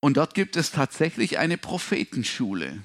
und 0.04 0.18
dort 0.18 0.34
gibt 0.34 0.58
es 0.58 0.72
tatsächlich 0.72 1.38
eine 1.38 1.58
Prophetenschule. 1.58 2.82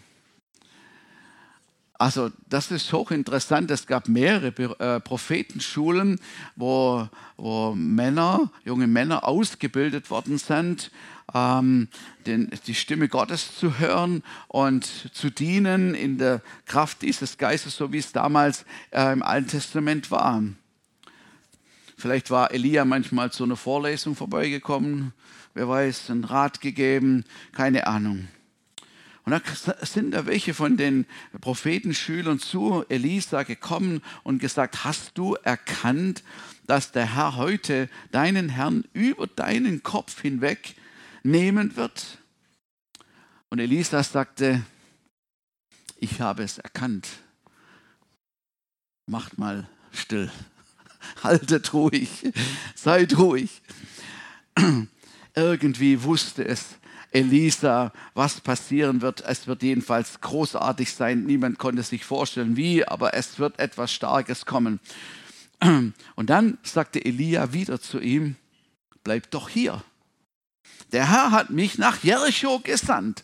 Also 1.95 2.31
das 2.49 2.71
ist 2.71 2.93
hochinteressant. 2.93 3.73
Es 3.73 3.89
gab 3.89 4.07
mehrere 4.07 4.79
äh, 4.79 5.01
Prophetenschulen, 5.01 6.21
wo, 6.55 7.09
wo 7.37 7.75
Männer, 7.75 8.53
junge 8.65 8.87
Männer 8.87 9.27
ausgebildet 9.27 10.11
worden 10.11 10.39
sind, 10.39 10.93
ähm, 11.35 11.89
den, 12.25 12.53
die 12.69 12.77
Stimme 12.77 13.09
Gottes 13.09 13.57
zu 13.57 13.81
hören 13.81 14.23
und 14.47 14.85
zu 14.85 15.29
dienen 15.29 15.97
in 15.97 16.19
der 16.19 16.41
Kraft 16.67 17.03
dieses 17.03 17.37
Geistes, 17.37 17.75
so 17.75 17.93
wie 17.93 17.99
es 17.99 18.13
damals 18.13 18.65
äh, 18.93 19.13
im 19.13 19.25
Alten 19.25 19.49
Testament 19.49 20.13
war. 20.13 20.41
Vielleicht 21.97 22.31
war 22.31 22.53
Elia 22.53 22.85
manchmal 22.85 23.33
zu 23.33 23.43
einer 23.43 23.57
Vorlesung 23.57 24.15
vorbeigekommen, 24.15 25.13
wer 25.59 25.69
weiß, 25.69 26.11
einen 26.11 26.23
Rat 26.23 26.61
gegeben, 26.61 27.25
keine 27.53 27.89
Ahnung. 27.89 28.29
Und 29.25 29.33
da 29.33 29.41
sind 29.85 30.13
da 30.13 30.25
welche 30.25 30.55
von 30.55 30.77
den 30.77 31.05
Prophetenschülern 31.41 32.39
zu 32.39 32.85
Elisa 32.89 33.43
gekommen 33.43 34.01
und 34.23 34.39
gesagt, 34.39 34.85
hast 34.85 35.19
du 35.19 35.35
erkannt, 35.35 36.23
dass 36.67 36.93
der 36.93 37.17
Herr 37.17 37.37
heute 37.37 37.91
deinen 38.13 38.49
Herrn 38.49 38.85
über 38.93 39.27
deinen 39.27 39.83
Kopf 39.83 40.23
hinweg 40.23 40.77
nehmen 41.25 41.77
wird? 41.77 42.19
Und 43.51 43.59
Elisa 43.59 44.03
sagte, 44.03 44.63
ich 45.97 46.21
habe 46.21 46.45
es 46.45 46.59
erkannt. 46.59 47.09
Macht 49.07 49.39
mal 49.39 49.69
still. 49.91 50.31
Haltet 51.25 51.75
ruhig. 51.75 52.33
Seid 52.77 53.19
ruhig. 53.19 53.61
Irgendwie 55.39 56.03
wusste 56.03 56.45
es 56.45 56.79
Elisa, 57.13 57.93
was 58.15 58.41
passieren 58.41 59.03
wird. 59.03 59.21
Es 59.21 59.47
wird 59.47 59.63
jedenfalls 59.63 60.21
großartig 60.21 60.93
sein. 60.93 61.27
Niemand 61.27 61.61
konnte 61.61 61.85
sich 61.85 62.05
vorstellen, 62.05 62.57
wie, 62.57 62.85
aber 62.85 63.15
es 63.15 63.39
wird 63.39 63.61
etwas 63.61 63.93
Starkes 63.93 64.47
kommen. 64.47 64.81
Und 66.17 66.31
dann 66.31 66.59
sagte 66.65 67.05
Elia 67.05 67.53
wieder 67.53 67.81
zu 67.81 68.01
ihm, 68.01 68.35
bleib 69.05 69.31
doch 69.31 69.49
hier. 69.49 69.85
Der 70.91 71.09
Herr 71.09 71.31
hat 71.31 71.51
mich 71.51 71.79
nach 71.79 72.03
Jericho 72.03 72.59
gesandt. 72.59 73.23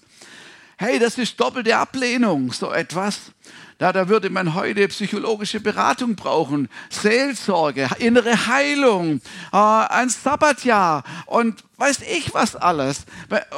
Hey, 0.76 0.98
das 0.98 1.18
ist 1.18 1.38
doppelte 1.38 1.76
Ablehnung, 1.76 2.52
so 2.52 2.72
etwas. 2.72 3.32
Da, 3.78 3.92
da 3.92 4.08
würde 4.08 4.28
man 4.30 4.54
heute 4.54 4.88
psychologische 4.88 5.60
Beratung 5.60 6.16
brauchen, 6.16 6.68
Seelsorge, 6.90 7.88
innere 7.98 8.46
Heilung, 8.46 9.20
äh, 9.52 9.56
ein 9.56 10.08
Sabbatjahr 10.08 11.04
und 11.26 11.62
weiß 11.76 12.00
ich 12.02 12.34
was 12.34 12.56
alles. 12.56 13.04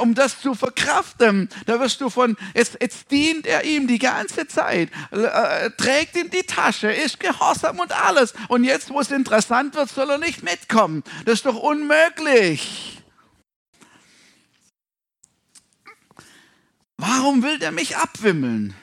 Um 0.00 0.14
das 0.14 0.40
zu 0.40 0.54
verkraften, 0.54 1.48
da 1.64 1.80
wirst 1.80 2.00
du 2.02 2.10
von, 2.10 2.36
jetzt, 2.54 2.78
jetzt 2.80 3.10
dient 3.10 3.46
er 3.46 3.64
ihm 3.64 3.86
die 3.86 3.98
ganze 3.98 4.46
Zeit, 4.46 4.90
äh, 5.10 5.70
trägt 5.70 6.16
in 6.16 6.30
die 6.30 6.44
Tasche, 6.44 6.90
ist 6.90 7.20
gehorsam 7.20 7.78
und 7.78 7.92
alles. 7.92 8.34
Und 8.48 8.64
jetzt, 8.64 8.90
wo 8.90 9.00
es 9.00 9.10
interessant 9.10 9.74
wird, 9.74 9.88
soll 9.88 10.10
er 10.10 10.18
nicht 10.18 10.42
mitkommen. 10.42 11.02
Das 11.24 11.34
ist 11.34 11.46
doch 11.46 11.56
unmöglich. 11.56 13.02
Warum 16.98 17.42
will 17.42 17.58
der 17.58 17.72
mich 17.72 17.96
abwimmeln? 17.96 18.74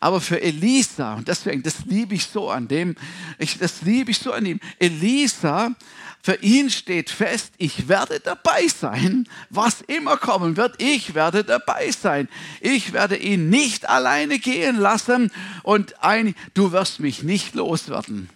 Aber 0.00 0.20
für 0.20 0.40
Elisa, 0.40 1.14
und 1.14 1.26
deswegen, 1.26 1.62
das 1.62 1.84
liebe 1.86 2.14
ich 2.14 2.26
so 2.26 2.50
an 2.50 2.68
dem, 2.68 2.94
ich, 3.38 3.58
das 3.58 3.82
liebe 3.82 4.12
ich 4.12 4.18
so 4.18 4.32
an 4.32 4.46
ihm. 4.46 4.60
Elisa, 4.78 5.74
für 6.22 6.36
ihn 6.36 6.70
steht 6.70 7.10
fest, 7.10 7.54
ich 7.58 7.88
werde 7.88 8.20
dabei 8.20 8.68
sein, 8.68 9.28
was 9.50 9.80
immer 9.80 10.16
kommen 10.16 10.56
wird, 10.56 10.80
ich 10.80 11.14
werde 11.14 11.42
dabei 11.42 11.90
sein. 11.90 12.28
Ich 12.60 12.92
werde 12.92 13.16
ihn 13.16 13.48
nicht 13.48 13.88
alleine 13.88 14.38
gehen 14.38 14.76
lassen 14.76 15.32
und 15.62 16.02
ein, 16.04 16.34
du 16.54 16.70
wirst 16.72 17.00
mich 17.00 17.22
nicht 17.22 17.54
loswerden. 17.54 18.28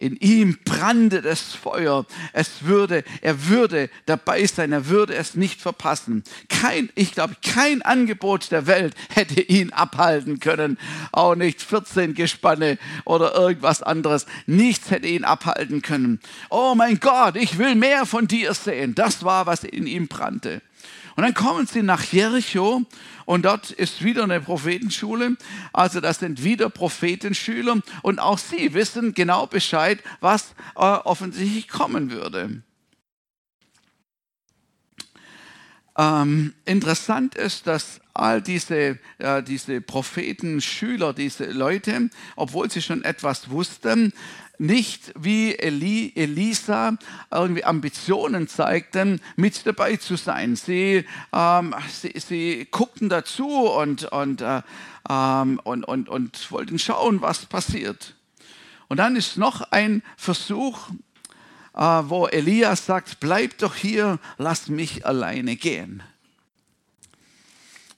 In 0.00 0.16
ihm 0.16 0.58
brannte 0.64 1.20
das 1.20 1.52
Feuer. 1.52 2.06
Es 2.32 2.64
würde, 2.64 3.04
er 3.20 3.48
würde 3.48 3.90
dabei 4.06 4.46
sein, 4.46 4.72
er 4.72 4.86
würde 4.86 5.14
es 5.14 5.34
nicht 5.34 5.60
verpassen. 5.60 6.24
Kein, 6.48 6.88
ich 6.94 7.12
glaube, 7.12 7.36
kein 7.44 7.82
Angebot 7.82 8.50
der 8.50 8.66
Welt 8.66 8.94
hätte 9.10 9.42
ihn 9.42 9.74
abhalten 9.74 10.40
können. 10.40 10.78
Auch 11.12 11.34
nicht 11.34 11.60
14 11.60 12.14
Gespanne 12.14 12.78
oder 13.04 13.34
irgendwas 13.34 13.82
anderes. 13.82 14.24
Nichts 14.46 14.90
hätte 14.90 15.06
ihn 15.06 15.24
abhalten 15.24 15.82
können. 15.82 16.18
Oh 16.48 16.74
mein 16.74 16.98
Gott, 16.98 17.36
ich 17.36 17.58
will 17.58 17.74
mehr 17.74 18.06
von 18.06 18.26
dir 18.26 18.54
sehen. 18.54 18.94
Das 18.94 19.22
war, 19.22 19.44
was 19.44 19.64
in 19.64 19.86
ihm 19.86 20.08
brannte. 20.08 20.62
Und 21.20 21.26
dann 21.26 21.34
kommen 21.34 21.66
sie 21.66 21.82
nach 21.82 22.02
Jericho 22.02 22.80
und 23.26 23.44
dort 23.44 23.72
ist 23.72 24.02
wieder 24.02 24.22
eine 24.22 24.40
Prophetenschule. 24.40 25.36
Also 25.70 26.00
das 26.00 26.20
sind 26.20 26.44
wieder 26.44 26.70
Prophetenschüler 26.70 27.82
und 28.00 28.18
auch 28.18 28.38
sie 28.38 28.72
wissen 28.72 29.12
genau 29.12 29.46
Bescheid, 29.46 30.02
was 30.20 30.54
äh, 30.76 30.78
offensichtlich 30.78 31.68
kommen 31.68 32.10
würde. 32.10 32.62
Ähm, 35.98 36.54
interessant 36.64 37.34
ist, 37.34 37.66
dass 37.66 38.00
all 38.14 38.40
diese, 38.40 38.98
äh, 39.18 39.42
diese 39.42 39.82
Propheten, 39.82 40.62
Schüler, 40.62 41.12
diese 41.12 41.50
Leute, 41.50 42.08
obwohl 42.34 42.70
sie 42.70 42.80
schon 42.80 43.04
etwas 43.04 43.50
wussten, 43.50 44.14
nicht 44.60 45.12
wie 45.18 45.54
Eli, 45.58 46.12
Elisa 46.14 46.96
irgendwie 47.30 47.64
Ambitionen 47.64 48.46
zeigten, 48.46 49.20
mit 49.36 49.66
dabei 49.66 49.96
zu 49.96 50.16
sein. 50.16 50.54
Sie, 50.54 51.06
ähm, 51.32 51.74
sie, 51.88 52.12
sie, 52.18 52.68
guckten 52.70 53.08
dazu 53.08 53.48
und, 53.48 54.04
und, 54.04 54.42
äh, 54.42 54.60
ähm, 55.08 55.60
und, 55.64 55.84
und, 55.84 56.08
und 56.10 56.50
wollten 56.52 56.78
schauen, 56.78 57.22
was 57.22 57.46
passiert. 57.46 58.14
Und 58.88 58.98
dann 58.98 59.16
ist 59.16 59.38
noch 59.38 59.62
ein 59.72 60.02
Versuch, 60.18 60.90
äh, 61.74 61.80
wo 61.80 62.26
Elias 62.26 62.84
sagt, 62.84 63.18
bleib 63.18 63.56
doch 63.58 63.74
hier, 63.74 64.18
lass 64.36 64.68
mich 64.68 65.06
alleine 65.06 65.56
gehen. 65.56 66.02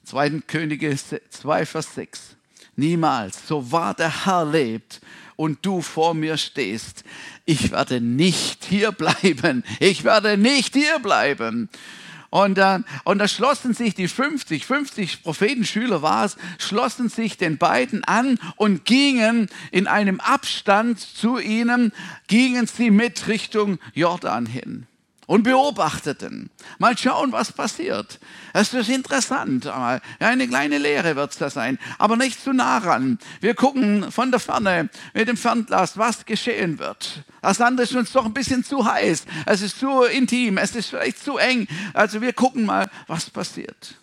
2. 0.05 0.43
Könige 0.47 0.97
2, 0.97 1.67
Vers 1.67 1.95
6. 1.97 2.37
Niemals, 2.77 3.49
so 3.49 3.73
wahr 3.73 3.95
der 3.95 4.27
Herr 4.27 4.45
lebt 4.45 5.01
und 5.37 5.65
du 5.65 5.81
vor 5.81 6.15
mir 6.15 6.37
stehst, 6.37 7.05
ich 7.45 7.71
werde 7.71 8.01
nicht 8.01 8.65
hier 8.65 8.93
bleiben. 8.93 9.65
Ich 9.81 10.05
werde 10.05 10.37
nicht 10.37 10.75
hier 10.75 10.99
bleiben. 10.99 11.69
Und, 12.31 12.57
äh, 12.57 12.79
und 13.05 13.19
da 13.19 13.29
schlossen 13.29 13.75
sich 13.75 13.95
die 13.95 14.09
50, 14.09 14.65
50 14.65 15.23
Prophetenschüler 15.23 16.01
war 16.01 16.25
es, 16.25 16.39
schlossen 16.59 17.11
sich 17.11 17.37
den 17.37 17.59
beiden 17.59 18.05
an 18.05 18.39
und 18.57 18.87
gingen 18.87 19.51
in 19.71 19.87
einem 19.87 20.19
Abstand 20.19 20.99
zu 20.99 21.39
ihnen, 21.39 21.93
gingen 22.29 22.67
sie 22.67 22.91
mit 22.91 23.29
Richtung 23.29 23.79
Jordan 23.95 24.47
hin 24.47 24.87
und 25.27 25.45
beobachteten. 25.45 26.51
Mal 26.79 26.99
schauen, 26.99 27.33
was 27.33 27.53
passiert. 27.53 28.19
Es 28.53 28.75
ist 28.75 28.89
interessant. 28.89 29.67
Eine 30.19 30.49
kleine 30.49 30.79
Lehre 30.79 31.17
wird 31.17 31.33
es 31.33 31.39
da 31.39 31.49
sein, 31.49 31.79
aber 31.99 32.17
nicht 32.17 32.43
zu 32.43 32.53
nah 32.53 32.79
ran. 32.79 33.19
Wir 33.41 33.55
gucken 33.55 34.11
von 34.11 34.31
der 34.31 34.41
Ferne 34.41 34.91
mit 35.15 35.29
dem 35.29 35.37
Fernglas, 35.37 35.97
was 35.97 36.27
geschehen 36.27 36.79
wird. 36.79 37.23
Das 37.41 37.61
andere 37.61 37.85
ist 37.85 37.95
uns 37.95 38.13
doch 38.13 38.25
ein 38.25 38.35
bisschen 38.35 38.65
zu 38.65 38.85
heiß. 38.85 39.25
Es 39.47 39.63
ist 39.63 39.79
zu 39.79 40.03
intim. 40.03 40.59
Es 40.59 40.75
ist 40.75 40.91
vielleicht 40.91 41.23
zu 41.23 41.39
eng. 41.39 41.69
Also 41.95 42.21
wir 42.21 42.33
gucken 42.33 42.67
mal, 42.67 42.91
was 43.07 43.31
passiert. 43.31 43.95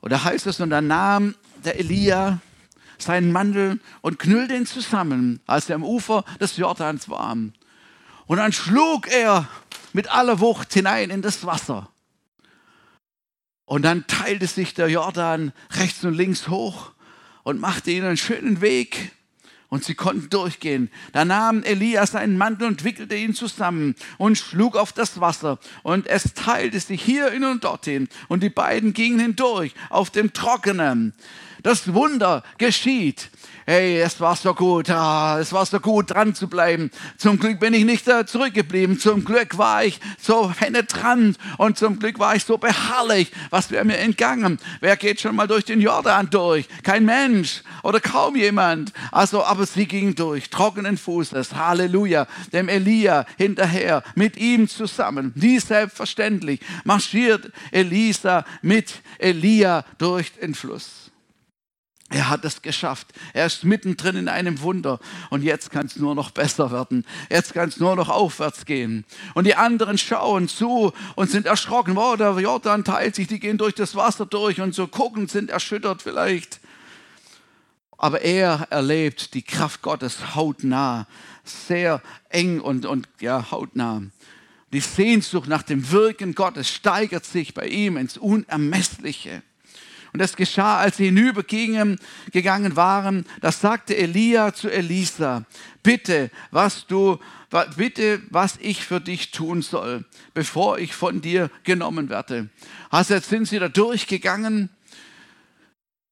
Und 0.00 0.12
da 0.12 0.22
heißt 0.22 0.46
es, 0.46 0.60
und 0.60 0.70
dann 0.70 0.86
nahm 0.86 1.34
der 1.64 1.78
Elia 1.78 2.38
seinen 2.98 3.32
Mantel 3.32 3.80
und 4.02 4.18
knüllte 4.18 4.54
ihn 4.54 4.66
zusammen, 4.66 5.40
als 5.46 5.68
er 5.70 5.76
am 5.76 5.84
Ufer 5.84 6.24
des 6.38 6.58
Jordans 6.58 7.08
war. 7.08 7.36
Und 8.26 8.38
dann 8.38 8.52
schlug 8.52 9.08
er 9.08 9.48
mit 9.92 10.10
aller 10.10 10.40
Wucht 10.40 10.72
hinein 10.72 11.10
in 11.10 11.22
das 11.22 11.46
Wasser. 11.46 11.88
Und 13.64 13.82
dann 13.82 14.06
teilte 14.06 14.46
sich 14.46 14.74
der 14.74 14.88
Jordan 14.88 15.52
rechts 15.70 16.04
und 16.04 16.14
links 16.14 16.48
hoch 16.48 16.92
und 17.42 17.60
machte 17.60 17.90
ihnen 17.90 18.06
einen 18.06 18.16
schönen 18.16 18.60
Weg 18.60 19.12
Und 19.74 19.82
sie 19.82 19.96
konnten 19.96 20.30
durchgehen. 20.30 20.88
Da 21.12 21.24
nahm 21.24 21.64
Elia 21.64 22.06
seinen 22.06 22.38
Mantel 22.38 22.68
und 22.68 22.84
wickelte 22.84 23.16
ihn 23.16 23.34
zusammen 23.34 23.96
und 24.18 24.38
schlug 24.38 24.76
auf 24.76 24.92
das 24.92 25.20
Wasser. 25.20 25.58
Und 25.82 26.06
es 26.06 26.32
teilte 26.34 26.78
sich 26.78 27.02
hierhin 27.02 27.42
und 27.42 27.64
dorthin. 27.64 28.08
Und 28.28 28.44
die 28.44 28.50
beiden 28.50 28.92
gingen 28.92 29.18
hindurch 29.18 29.74
auf 29.90 30.10
dem 30.10 30.32
Trockenen. 30.32 31.12
Das 31.64 31.92
Wunder 31.92 32.44
geschieht 32.56 33.30
hey, 33.66 34.00
es 34.00 34.20
war 34.20 34.36
so 34.36 34.54
gut, 34.54 34.90
ah, 34.90 35.38
es 35.40 35.52
war 35.52 35.64
so 35.64 35.80
gut 35.80 36.10
dran 36.10 36.34
zu 36.34 36.48
bleiben. 36.48 36.90
Zum 37.16 37.38
Glück 37.38 37.60
bin 37.60 37.74
ich 37.74 37.84
nicht 37.84 38.06
äh, 38.08 38.26
zurückgeblieben. 38.26 38.98
Zum 38.98 39.24
Glück 39.24 39.56
war 39.56 39.84
ich 39.84 40.00
so 40.20 40.52
penetrant 40.56 41.38
und 41.58 41.78
zum 41.78 41.98
Glück 41.98 42.18
war 42.18 42.36
ich 42.36 42.44
so 42.44 42.58
beharrlich. 42.58 43.32
Was 43.50 43.70
wäre 43.70 43.84
mir 43.84 43.98
entgangen? 43.98 44.58
Wer 44.80 44.96
geht 44.96 45.20
schon 45.20 45.36
mal 45.36 45.46
durch 45.46 45.64
den 45.64 45.80
Jordan 45.80 46.28
durch? 46.30 46.68
Kein 46.82 47.04
Mensch 47.04 47.62
oder 47.82 48.00
kaum 48.00 48.36
jemand. 48.36 48.92
Also, 49.10 49.44
aber 49.44 49.66
sie 49.66 49.86
ging 49.86 50.14
durch, 50.14 50.50
trockenen 50.50 50.98
Fußes. 50.98 51.54
Halleluja. 51.54 52.26
Dem 52.52 52.68
Elia 52.68 53.26
hinterher, 53.36 54.02
mit 54.14 54.36
ihm 54.36 54.68
zusammen. 54.68 55.32
Wie 55.34 55.58
selbstverständlich 55.58 56.60
marschiert 56.84 57.50
Elisa 57.70 58.44
mit 58.62 59.02
Elia 59.18 59.84
durch 59.98 60.32
den 60.32 60.54
Fluss. 60.54 61.03
Er 62.10 62.28
hat 62.28 62.44
es 62.44 62.60
geschafft. 62.60 63.08
Er 63.32 63.46
ist 63.46 63.64
mittendrin 63.64 64.16
in 64.16 64.28
einem 64.28 64.60
Wunder. 64.60 65.00
Und 65.30 65.42
jetzt 65.42 65.70
kann 65.70 65.86
es 65.86 65.96
nur 65.96 66.14
noch 66.14 66.30
besser 66.30 66.70
werden. 66.70 67.06
Jetzt 67.30 67.54
kann 67.54 67.68
es 67.68 67.78
nur 67.78 67.96
noch 67.96 68.10
aufwärts 68.10 68.66
gehen. 68.66 69.04
Und 69.32 69.46
die 69.46 69.54
anderen 69.54 69.96
schauen 69.96 70.48
zu 70.48 70.92
und 71.16 71.30
sind 71.30 71.46
erschrocken. 71.46 71.96
Wow, 71.96 72.16
der 72.16 72.38
Jordan 72.38 72.84
teilt 72.84 73.14
sich, 73.14 73.26
die 73.26 73.40
gehen 73.40 73.58
durch 73.58 73.74
das 73.74 73.96
Wasser 73.96 74.26
durch 74.26 74.60
und 74.60 74.74
so 74.74 74.86
gucken, 74.86 75.28
sind 75.28 75.50
erschüttert 75.50 76.02
vielleicht. 76.02 76.60
Aber 77.96 78.20
er 78.20 78.66
erlebt 78.70 79.32
die 79.34 79.42
Kraft 79.42 79.80
Gottes 79.80 80.34
hautnah, 80.34 81.06
sehr 81.42 82.02
eng 82.28 82.60
und, 82.60 82.84
und 82.84 83.08
ja, 83.20 83.50
hautnah. 83.50 84.02
Die 84.72 84.80
Sehnsucht 84.80 85.48
nach 85.48 85.62
dem 85.62 85.90
Wirken 85.90 86.34
Gottes 86.34 86.68
steigert 86.68 87.24
sich 87.24 87.54
bei 87.54 87.66
ihm 87.66 87.96
ins 87.96 88.18
Unermessliche. 88.18 89.42
Und 90.14 90.20
das 90.20 90.36
geschah, 90.36 90.78
als 90.78 90.98
sie 90.98 91.06
hinübergingen, 91.06 91.98
gegangen 92.30 92.76
waren. 92.76 93.26
Das 93.40 93.60
sagte 93.60 93.96
Elia 93.96 94.54
zu 94.54 94.70
Elisa, 94.70 95.44
bitte, 95.82 96.30
was 96.52 96.86
du, 96.86 97.18
bitte, 97.76 98.22
was 98.30 98.56
ich 98.60 98.84
für 98.84 99.00
dich 99.00 99.32
tun 99.32 99.60
soll, 99.60 100.04
bevor 100.32 100.78
ich 100.78 100.94
von 100.94 101.20
dir 101.20 101.50
genommen 101.64 102.10
werde. 102.10 102.48
Also 102.90 103.14
jetzt 103.14 103.28
sind 103.28 103.48
sie 103.48 103.58
da 103.58 103.68
durchgegangen 103.68 104.70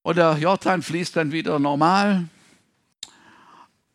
und 0.01 0.17
der 0.17 0.37
Jordan 0.37 0.81
fließt 0.81 1.15
dann 1.15 1.31
wieder 1.31 1.57
normal. 1.57 2.25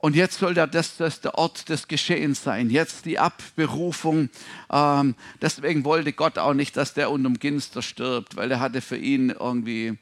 Und 0.00 0.14
jetzt 0.14 0.38
soll 0.38 0.54
das, 0.54 0.96
das 0.96 1.20
der 1.20 1.34
Ort 1.34 1.68
des 1.68 1.88
Geschehens 1.88 2.44
sein. 2.44 2.70
Jetzt 2.70 3.04
die 3.04 3.18
Abberufung. 3.18 4.30
Ähm, 4.70 5.16
deswegen 5.42 5.84
wollte 5.84 6.12
Gott 6.12 6.38
auch 6.38 6.54
nicht, 6.54 6.76
dass 6.76 6.94
der 6.94 7.10
unterm 7.10 7.38
Ginster 7.40 7.82
stirbt, 7.82 8.36
weil 8.36 8.50
er 8.50 8.60
hatte 8.60 8.80
für 8.80 8.96
ihn 8.96 9.30
irgendwie 9.30 9.86
äh, 9.88 9.96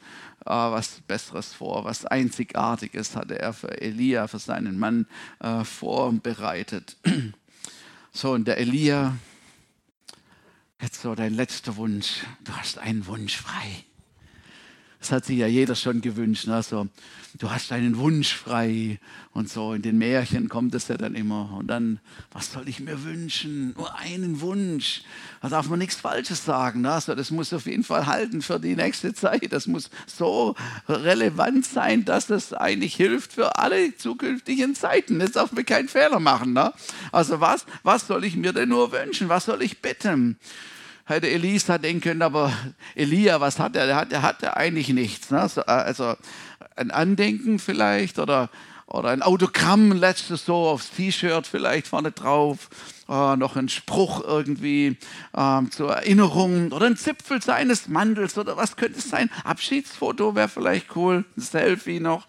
was 0.45 1.01
Besseres 1.07 1.55
vor, 1.55 1.85
was 1.85 2.05
Einzigartiges 2.05 3.17
hatte 3.17 3.39
er 3.39 3.55
für 3.55 3.81
Elia, 3.81 4.29
für 4.29 4.39
seinen 4.39 4.79
Mann 4.79 5.07
äh, 5.41 5.65
vorbereitet. 5.65 6.97
So, 8.13 8.33
und 8.33 8.49
der 8.49 8.57
Elia, 8.57 9.15
jetzt 10.81 11.03
so 11.03 11.15
dein 11.15 11.35
letzter 11.35 11.77
Wunsch. 11.77 12.23
Du 12.45 12.53
hast 12.53 12.79
einen 12.79 13.07
Wunsch 13.07 13.37
frei. 13.37 13.85
Das 15.01 15.13
hat 15.13 15.27
sich 15.27 15.37
ja 15.37 15.47
jeder 15.47 15.75
schon 15.75 16.01
gewünscht. 16.01 16.49
Also, 16.49 16.89
du 17.39 17.51
hast 17.51 17.73
einen 17.73 17.99
Wunsch 17.99 18.35
frei 18.35 18.99
und 19.33 19.49
so. 19.49 19.75
In 19.75 19.83
den 19.83 19.99
Märchen 19.99 20.49
kommt 20.49 20.75
es 20.75 20.89
ja 20.89 20.97
dann 20.97 21.15
immer. 21.15 21.53
Und 21.59 21.69
dann, 21.69 22.01
was 22.33 22.53
soll 22.53 22.69
ich 22.69 22.81
mir 22.81 23.05
wünschen? 23.05 23.75
Nur 23.77 23.97
einen 23.99 24.41
Wunsch. 24.41 25.03
Da 25.43 25.49
darf 25.49 25.69
man 25.69 25.79
nichts 25.79 25.97
Falsches 25.97 26.45
sagen. 26.45 26.81
Ne? 26.81 26.99
Das 27.07 27.31
muss 27.31 27.53
auf 27.53 27.67
jeden 27.67 27.85
Fall 27.85 28.07
halten 28.07 28.43
für 28.43 28.59
die 28.59 28.77
nächste 28.77 29.15
Zeit. 29.15 29.53
Das 29.53 29.67
muss 29.67 29.91
so 30.07 30.55
relevant 30.89 31.67
sein, 31.67 32.05
dass 32.05 32.31
es 32.31 32.53
eigentlich 32.53 32.95
hilft 32.95 33.35
für 33.35 33.59
alle 33.59 33.97
zukünftigen 33.97 34.75
Zeiten. 34.75 35.21
Jetzt 35.21 35.37
darf 35.37 35.53
man 35.53 35.67
keinen 35.67 35.89
Fehler 35.89 36.21
machen. 36.21 36.53
Ne? 36.53 36.73
Also, 37.13 37.41
was, 37.41 37.67
was 37.83 38.07
soll 38.07 38.25
ich 38.25 38.37
mir 38.37 38.53
denn 38.53 38.71
nur 38.71 38.93
wünschen? 38.93 39.29
Was 39.29 39.45
soll 39.45 39.63
ich 39.63 39.81
bitten? 39.83 40.39
Hätte 41.07 41.29
Elisa 41.29 41.79
denken 41.79 42.03
können, 42.03 42.23
aber 42.23 42.53
Elia, 42.95 43.41
was 43.41 43.59
hat 43.59 43.77
er? 43.77 43.87
Der 43.87 43.97
hatte, 43.97 44.23
hatte 44.23 44.57
eigentlich 44.57 44.89
nichts. 44.91 45.31
Ne? 45.31 45.49
Äh, 45.57 45.71
also 45.71 46.15
ein 46.75 46.91
Andenken 46.91 47.59
vielleicht 47.59 48.19
oder, 48.19 48.51
oder 48.87 49.11
ein 49.11 49.23
Autogramm, 49.23 49.93
letztes 49.93 50.45
so 50.45 50.55
aufs 50.69 50.91
T-Shirt 50.91 51.47
vielleicht 51.47 51.87
vorne 51.87 52.13
drauf. 52.13 52.69
Äh, 53.09 53.37
noch 53.37 53.55
ein 53.55 53.69
Spruch 53.69 54.25
irgendwie 54.25 54.97
äh, 55.33 55.63
zur 55.71 55.93
Erinnerung 55.93 56.73
oder 56.73 56.87
ein 56.87 56.97
Zipfel 56.97 57.41
seines 57.41 57.87
Mantels 57.87 58.37
oder 58.37 58.57
was 58.57 58.77
könnte 58.77 58.99
es 58.99 59.09
sein? 59.09 59.31
Abschiedsfoto 59.45 60.35
wäre 60.35 60.49
vielleicht 60.49 60.97
cool, 60.97 61.25
ein 61.37 61.41
Selfie 61.41 62.01
noch. 62.01 62.27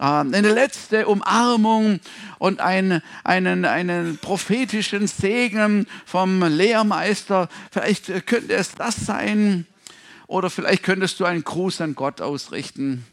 Ähm, 0.00 0.32
eine 0.32 0.52
letzte 0.52 1.06
Umarmung 1.08 2.00
und 2.38 2.60
ein, 2.60 3.02
einen, 3.22 3.66
einen 3.66 4.16
prophetischen 4.16 5.06
Segen 5.08 5.86
vom 6.06 6.42
Lehrmeister. 6.42 7.50
Vielleicht 7.70 8.26
könnte 8.26 8.54
es 8.54 8.72
das 8.74 8.96
sein. 8.96 9.66
Oder 10.26 10.48
vielleicht 10.48 10.84
könntest 10.84 11.20
du 11.20 11.26
einen 11.26 11.44
Gruß 11.44 11.82
an 11.82 11.94
Gott 11.94 12.22
ausrichten. 12.22 13.04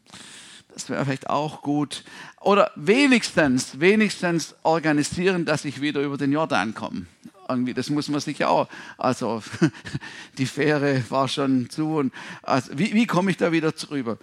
Das 0.74 0.90
wäre 0.90 1.04
vielleicht 1.04 1.30
auch 1.30 1.62
gut. 1.62 2.06
Oder 2.42 2.72
wenigstens, 2.76 3.80
wenigstens 3.80 4.56
organisieren, 4.64 5.46
dass 5.46 5.66
ich 5.66 5.82
wieder 5.82 6.02
über 6.02 6.18
den 6.18 6.32
Jordan 6.32 6.74
komme. 6.74 7.06
Irgendwie, 7.48 7.74
das 7.74 7.90
muss 7.90 8.08
man 8.08 8.22
sich 8.22 8.44
auch. 8.46 8.68
Also 8.98 9.44
die 10.38 10.46
Fähre 10.46 11.04
war 11.10 11.28
schon 11.28 11.70
zu. 11.70 11.98
Und 11.98 12.14
also, 12.42 12.72
wie, 12.78 12.94
wie 12.94 13.06
komme 13.06 13.32
ich 13.32 13.38
da 13.38 13.52
wieder 13.52 13.72
drüber? 13.72 14.18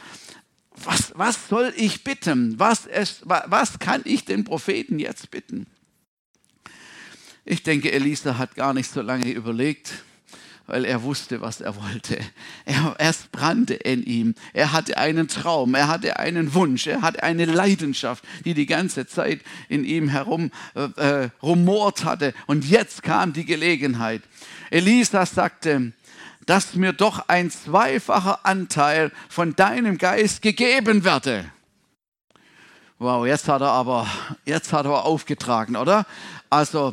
was, 0.84 1.12
was 1.16 1.48
soll 1.48 1.72
ich 1.76 2.04
bitten? 2.04 2.58
Was, 2.58 2.86
ist, 2.86 3.22
was 3.24 3.78
kann 3.78 4.02
ich 4.04 4.24
den 4.24 4.44
Propheten 4.44 4.98
jetzt 4.98 5.30
bitten? 5.30 5.66
Ich 7.44 7.62
denke, 7.62 7.92
Elisa 7.92 8.36
hat 8.38 8.54
gar 8.54 8.74
nicht 8.74 8.90
so 8.90 9.00
lange 9.00 9.30
überlegt, 9.30 10.04
weil 10.68 10.84
er 10.84 11.02
wusste, 11.02 11.40
was 11.40 11.60
er 11.60 11.74
wollte. 11.76 12.18
Er, 12.66 12.94
es 12.98 13.24
brannte 13.32 13.74
in 13.74 14.04
ihm. 14.04 14.34
Er 14.52 14.72
hatte 14.72 14.98
einen 14.98 15.26
Traum, 15.26 15.74
er 15.74 15.88
hatte 15.88 16.18
einen 16.18 16.52
Wunsch, 16.54 16.86
er 16.86 17.00
hatte 17.00 17.22
eine 17.22 17.46
Leidenschaft, 17.46 18.22
die 18.44 18.52
die 18.52 18.66
ganze 18.66 19.06
Zeit 19.06 19.40
in 19.68 19.84
ihm 19.84 20.08
herum 20.08 20.50
äh, 20.74 21.24
äh 21.24 21.30
rumort 21.42 22.04
hatte. 22.04 22.34
Und 22.46 22.66
jetzt 22.66 23.02
kam 23.02 23.32
die 23.32 23.46
Gelegenheit. 23.46 24.22
Elisa 24.70 25.24
sagte, 25.24 25.92
dass 26.44 26.74
mir 26.74 26.92
doch 26.92 27.28
ein 27.28 27.50
zweifacher 27.50 28.44
Anteil 28.44 29.10
von 29.30 29.56
deinem 29.56 29.96
Geist 29.96 30.42
gegeben 30.42 31.02
werde. 31.02 31.50
Wow, 32.98 33.26
jetzt 33.26 33.48
hat 33.48 33.62
er 33.62 33.70
aber, 33.70 34.06
jetzt 34.44 34.72
hat 34.72 34.84
er 34.84 35.04
aufgetragen, 35.06 35.76
oder? 35.76 36.04
Also, 36.50 36.92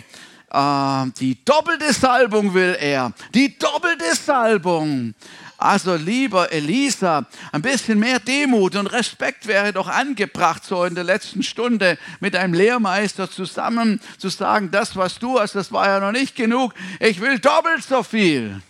äh, 0.51 1.05
die 1.19 1.43
doppelte 1.43 1.93
Salbung 1.93 2.53
will 2.53 2.77
er. 2.79 3.11
Die 3.33 3.57
doppelte 3.57 4.15
Salbung. 4.15 5.13
Also 5.57 5.95
lieber 5.95 6.51
Elisa, 6.51 7.25
ein 7.53 7.61
bisschen 7.61 7.97
mehr 7.97 8.19
Demut 8.19 8.75
und 8.75 8.87
Respekt 8.87 9.47
wäre 9.47 9.71
doch 9.71 9.87
angebracht, 9.87 10.65
so 10.65 10.83
in 10.83 10.95
der 10.95 11.05
letzten 11.05 11.43
Stunde 11.43 11.97
mit 12.19 12.35
einem 12.35 12.53
Lehrmeister 12.53 13.31
zusammen 13.31 14.01
zu 14.17 14.27
sagen, 14.27 14.69
das, 14.71 14.97
was 14.97 15.17
du 15.17 15.39
hast, 15.39 15.55
das 15.55 15.71
war 15.71 15.87
ja 15.87 15.99
noch 16.01 16.11
nicht 16.11 16.35
genug. 16.35 16.73
Ich 16.99 17.21
will 17.21 17.39
doppelt 17.39 17.83
so 17.83 18.03
viel. 18.03 18.61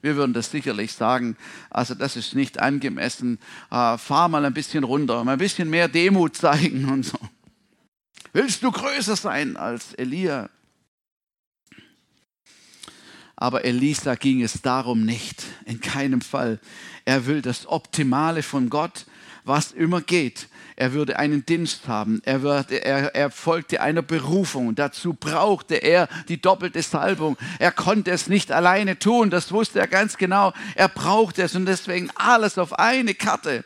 Wir 0.00 0.14
würden 0.14 0.32
das 0.32 0.50
sicherlich 0.50 0.92
sagen. 0.92 1.36
Also 1.70 1.94
das 1.94 2.16
ist 2.16 2.34
nicht 2.34 2.60
angemessen. 2.60 3.38
Äh, 3.70 3.98
fahr 3.98 4.28
mal 4.28 4.44
ein 4.44 4.54
bisschen 4.54 4.84
runter, 4.84 5.24
mal 5.24 5.32
ein 5.32 5.38
bisschen 5.38 5.68
mehr 5.68 5.88
Demut 5.88 6.36
zeigen 6.36 6.88
und 6.88 7.04
so. 7.04 7.18
Willst 8.32 8.62
du 8.62 8.70
größer 8.70 9.16
sein 9.16 9.56
als 9.56 9.94
Elia? 9.94 10.48
Aber 13.40 13.64
Elisa 13.64 14.16
ging 14.16 14.42
es 14.42 14.62
darum 14.62 15.04
nicht, 15.04 15.44
in 15.64 15.80
keinem 15.80 16.20
Fall. 16.20 16.58
Er 17.04 17.26
will 17.26 17.40
das 17.40 17.68
Optimale 17.68 18.42
von 18.42 18.68
Gott, 18.68 19.06
was 19.44 19.70
immer 19.70 20.00
geht 20.00 20.48
er 20.78 20.92
würde 20.92 21.18
einen 21.18 21.44
Dienst 21.44 21.88
haben, 21.88 22.22
er, 22.24 22.42
würde, 22.42 22.76
er, 22.84 23.12
er 23.12 23.30
folgte 23.32 23.80
einer 23.80 24.00
Berufung. 24.00 24.76
Dazu 24.76 25.12
brauchte 25.12 25.74
er 25.74 26.08
die 26.28 26.40
doppelte 26.40 26.82
Salbung. 26.82 27.36
Er 27.58 27.72
konnte 27.72 28.12
es 28.12 28.28
nicht 28.28 28.52
alleine 28.52 28.96
tun, 28.96 29.28
das 29.28 29.50
wusste 29.50 29.80
er 29.80 29.88
ganz 29.88 30.18
genau. 30.18 30.52
Er 30.76 30.88
brauchte 30.88 31.42
es 31.42 31.56
und 31.56 31.66
deswegen 31.66 32.10
alles 32.14 32.58
auf 32.58 32.78
eine 32.78 33.14
Karte. 33.14 33.64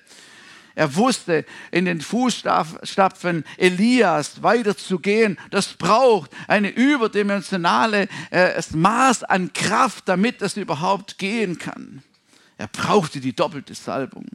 Er 0.74 0.94
wusste, 0.96 1.44
in 1.70 1.84
den 1.84 2.00
Fußstapfen 2.00 3.44
Elias 3.58 4.42
weiterzugehen. 4.42 5.38
Das 5.50 5.74
braucht 5.74 6.30
eine 6.48 6.70
überdimensionale 6.70 8.08
äh, 8.30 8.60
Maß 8.72 9.24
an 9.24 9.52
Kraft, 9.52 10.08
damit 10.08 10.40
das 10.40 10.56
überhaupt 10.56 11.18
gehen 11.18 11.58
kann. 11.58 12.02
Er 12.56 12.68
brauchte 12.68 13.20
die 13.20 13.34
doppelte 13.34 13.74
Salbung. 13.74 14.26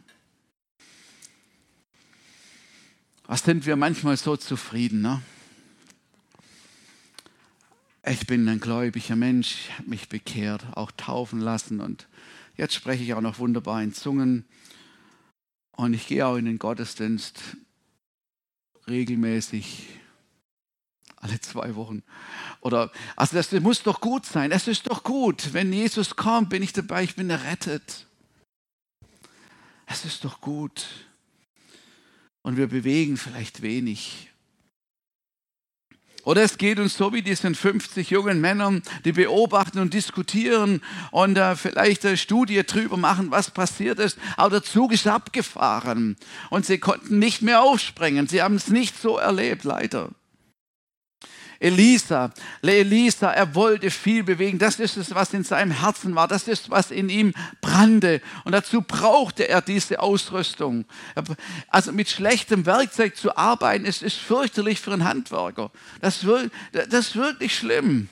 Was 3.25 3.43
sind 3.43 3.65
wir 3.65 3.75
manchmal 3.75 4.17
so 4.17 4.37
zufrieden, 4.37 5.01
ne? 5.01 5.21
Ich 8.09 8.25
bin 8.25 8.47
ein 8.47 8.61
gläubiger 8.61 9.17
Mensch, 9.17 9.69
habe 9.77 9.89
mich 9.89 10.07
bekehrt, 10.07 10.65
auch 10.75 10.91
taufen 10.95 11.41
lassen 11.41 11.81
und 11.81 12.07
jetzt 12.55 12.73
spreche 12.73 13.03
ich 13.03 13.13
auch 13.13 13.21
noch 13.21 13.37
wunderbar 13.39 13.83
in 13.83 13.93
Zungen 13.93 14.45
und 15.77 15.93
ich 15.93 16.07
gehe 16.07 16.25
auch 16.25 16.35
in 16.35 16.45
den 16.45 16.59
Gottesdienst 16.59 17.39
regelmäßig 18.87 19.87
alle 21.17 21.39
zwei 21.39 21.75
Wochen. 21.75 22.03
Oder, 22.61 22.91
also 23.15 23.35
das 23.35 23.51
muss 23.53 23.83
doch 23.83 24.01
gut 24.01 24.25
sein. 24.25 24.51
Es 24.51 24.67
ist 24.67 24.89
doch 24.89 25.03
gut. 25.03 25.53
Wenn 25.53 25.71
Jesus 25.71 26.15
kommt, 26.15 26.49
bin 26.49 26.63
ich 26.63 26.73
dabei, 26.73 27.03
ich 27.03 27.15
bin 27.15 27.29
errettet. 27.29 28.07
Es 29.85 30.03
ist 30.03 30.25
doch 30.25 30.41
gut. 30.41 30.87
Und 32.41 32.57
wir 32.57 32.67
bewegen 32.67 33.17
vielleicht 33.17 33.61
wenig. 33.61 34.29
Oder 36.27 36.43
es 36.43 36.57
geht 36.57 36.77
uns 36.77 36.97
so 36.97 37.13
wie 37.13 37.21
diesen 37.21 37.55
50 37.55 38.09
jungen 38.09 38.41
Männern, 38.41 38.83
die 39.05 39.13
beobachten 39.13 39.79
und 39.79 39.93
diskutieren 39.93 40.81
und 41.11 41.37
äh, 41.37 41.55
vielleicht 41.55 42.05
eine 42.05 42.17
Studie 42.17 42.61
drüber 42.65 42.97
machen, 42.97 43.31
was 43.31 43.49
passiert 43.49 43.97
ist. 43.97 44.17
Aber 44.35 44.49
der 44.49 44.63
Zug 44.63 44.91
ist 44.91 45.07
abgefahren 45.07 46.17
und 46.49 46.65
sie 46.65 46.79
konnten 46.79 47.17
nicht 47.17 47.43
mehr 47.43 47.61
aufspringen. 47.61 48.27
Sie 48.27 48.41
haben 48.41 48.55
es 48.55 48.67
nicht 48.67 49.01
so 49.01 49.17
erlebt, 49.17 49.63
leider. 49.63 50.09
Elisa, 51.59 52.31
Elisa, 52.61 53.31
er 53.31 53.55
wollte 53.55 53.89
viel 53.89 54.23
bewegen. 54.23 54.59
Das 54.59 54.79
ist 54.79 54.97
es, 54.97 55.15
was 55.15 55.33
in 55.33 55.43
seinem 55.43 55.71
Herzen 55.71 56.13
war. 56.15 56.27
Das 56.27 56.47
ist, 56.47 56.69
was 56.69 56.91
in 56.91 57.09
ihm 57.09 57.33
brannte. 57.61 58.21
Und 58.43 58.51
dazu 58.51 58.81
brauchte 58.81 59.47
er 59.47 59.61
diese 59.61 59.99
Ausrüstung. 59.99 60.85
Also 61.69 61.91
mit 61.91 62.09
schlechtem 62.09 62.65
Werkzeug 62.65 63.15
zu 63.15 63.35
arbeiten, 63.35 63.85
ist, 63.85 64.03
ist 64.03 64.17
fürchterlich 64.17 64.79
für 64.79 64.93
einen 64.93 65.03
Handwerker. 65.03 65.71
Das, 66.01 66.25
das 66.71 67.07
ist 67.07 67.15
wirklich 67.15 67.55
schlimm 67.55 68.09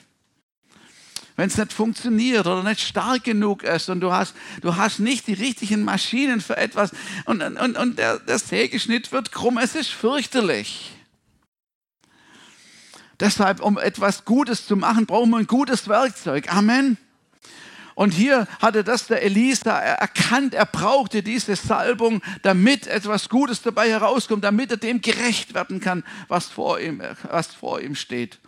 wenn 1.35 1.47
es 1.47 1.57
nicht 1.57 1.73
funktioniert 1.73 2.47
oder 2.47 2.63
nicht 2.63 2.79
stark 2.79 3.23
genug 3.25 3.63
ist 3.63 3.89
und 3.89 3.99
du 3.99 4.11
hast, 4.11 4.35
du 4.61 4.75
hast 4.75 4.99
nicht 4.99 5.27
die 5.27 5.33
richtigen 5.33 5.83
Maschinen 5.83 6.39
für 6.39 6.55
etwas 6.55 6.91
und, 7.25 7.41
und, 7.41 7.77
und 7.77 7.99
der, 7.99 8.19
der 8.19 8.39
Sägeschnitt 8.39 9.11
wird 9.11 9.31
krumm, 9.31 9.57
es 9.57 9.75
ist 9.75 9.89
fürchterlich. 9.89 10.94
Deshalb, 13.19 13.61
um 13.61 13.77
etwas 13.77 14.25
Gutes 14.25 14.65
zu 14.65 14.75
machen, 14.75 15.05
brauchen 15.05 15.29
wir 15.29 15.37
ein 15.37 15.47
gutes 15.47 15.87
Werkzeug. 15.87 16.53
Amen. 16.53 16.97
Und 17.95 18.13
hier 18.13 18.45
hatte 18.59 18.83
das 18.83 19.07
der 19.07 19.23
Elisa 19.23 19.79
erkannt, 19.79 20.53
er 20.53 20.65
brauchte 20.65 21.23
diese 21.23 21.55
Salbung, 21.55 22.21
damit 22.41 22.87
etwas 22.87 23.29
Gutes 23.29 23.61
dabei 23.61 23.89
herauskommt, 23.89 24.43
damit 24.43 24.69
er 24.69 24.77
dem 24.77 24.99
gerecht 24.99 25.53
werden 25.53 25.79
kann, 25.79 26.03
was 26.27 26.47
vor 26.47 26.81
ihm, 26.81 27.01
was 27.23 27.55
vor 27.55 27.79
ihm 27.79 27.95
steht. 27.95 28.39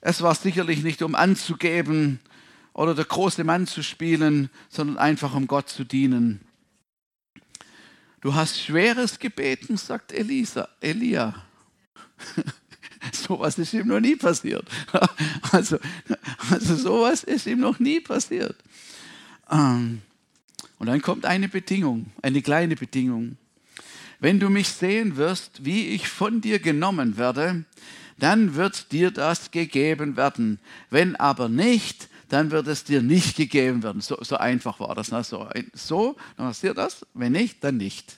Es 0.00 0.22
war 0.22 0.36
sicherlich 0.36 0.84
nicht, 0.84 1.02
um 1.02 1.16
anzugeben 1.16 2.20
oder 2.72 2.94
der 2.94 3.04
große 3.04 3.42
Mann 3.42 3.66
zu 3.66 3.82
spielen, 3.82 4.48
sondern 4.68 4.96
einfach 4.96 5.34
um 5.34 5.48
Gott 5.48 5.68
zu 5.68 5.82
dienen. 5.82 6.40
Du 8.20 8.34
hast 8.34 8.60
schweres 8.60 9.18
gebeten, 9.18 9.76
sagt 9.76 10.12
Elisa, 10.12 10.68
Elia. 10.80 11.34
sowas 13.12 13.58
ist 13.58 13.72
ihm 13.74 13.88
noch 13.88 14.00
nie 14.00 14.16
passiert. 14.16 14.66
Also, 15.52 15.78
also 16.50 16.76
sowas 16.76 17.24
ist 17.24 17.46
ihm 17.46 17.60
noch 17.60 17.78
nie 17.78 18.00
passiert. 18.00 18.56
Ähm, 19.50 20.00
und 20.78 20.86
dann 20.86 21.02
kommt 21.02 21.26
eine 21.26 21.48
Bedingung, 21.48 22.06
eine 22.22 22.40
kleine 22.40 22.74
Bedingung. 22.74 23.36
Wenn 24.18 24.40
du 24.40 24.48
mich 24.48 24.68
sehen 24.68 25.16
wirst, 25.16 25.64
wie 25.64 25.88
ich 25.88 26.08
von 26.08 26.40
dir 26.40 26.58
genommen 26.58 27.18
werde, 27.18 27.64
dann 28.18 28.54
wird 28.54 28.92
dir 28.92 29.10
das 29.10 29.50
gegeben 29.50 30.16
werden. 30.16 30.58
Wenn 30.90 31.16
aber 31.16 31.48
nicht, 31.48 32.08
dann 32.28 32.50
wird 32.50 32.66
es 32.66 32.84
dir 32.84 33.02
nicht 33.02 33.36
gegeben 33.36 33.82
werden. 33.82 34.00
So, 34.00 34.16
so 34.22 34.36
einfach 34.36 34.80
war 34.80 34.94
das. 34.94 35.10
Ne? 35.10 35.22
So, 35.22 35.48
so, 35.74 36.16
dann 36.36 36.46
passiert 36.46 36.78
das. 36.78 37.04
Wenn 37.12 37.32
nicht, 37.32 37.62
dann 37.62 37.76
nicht. 37.76 38.16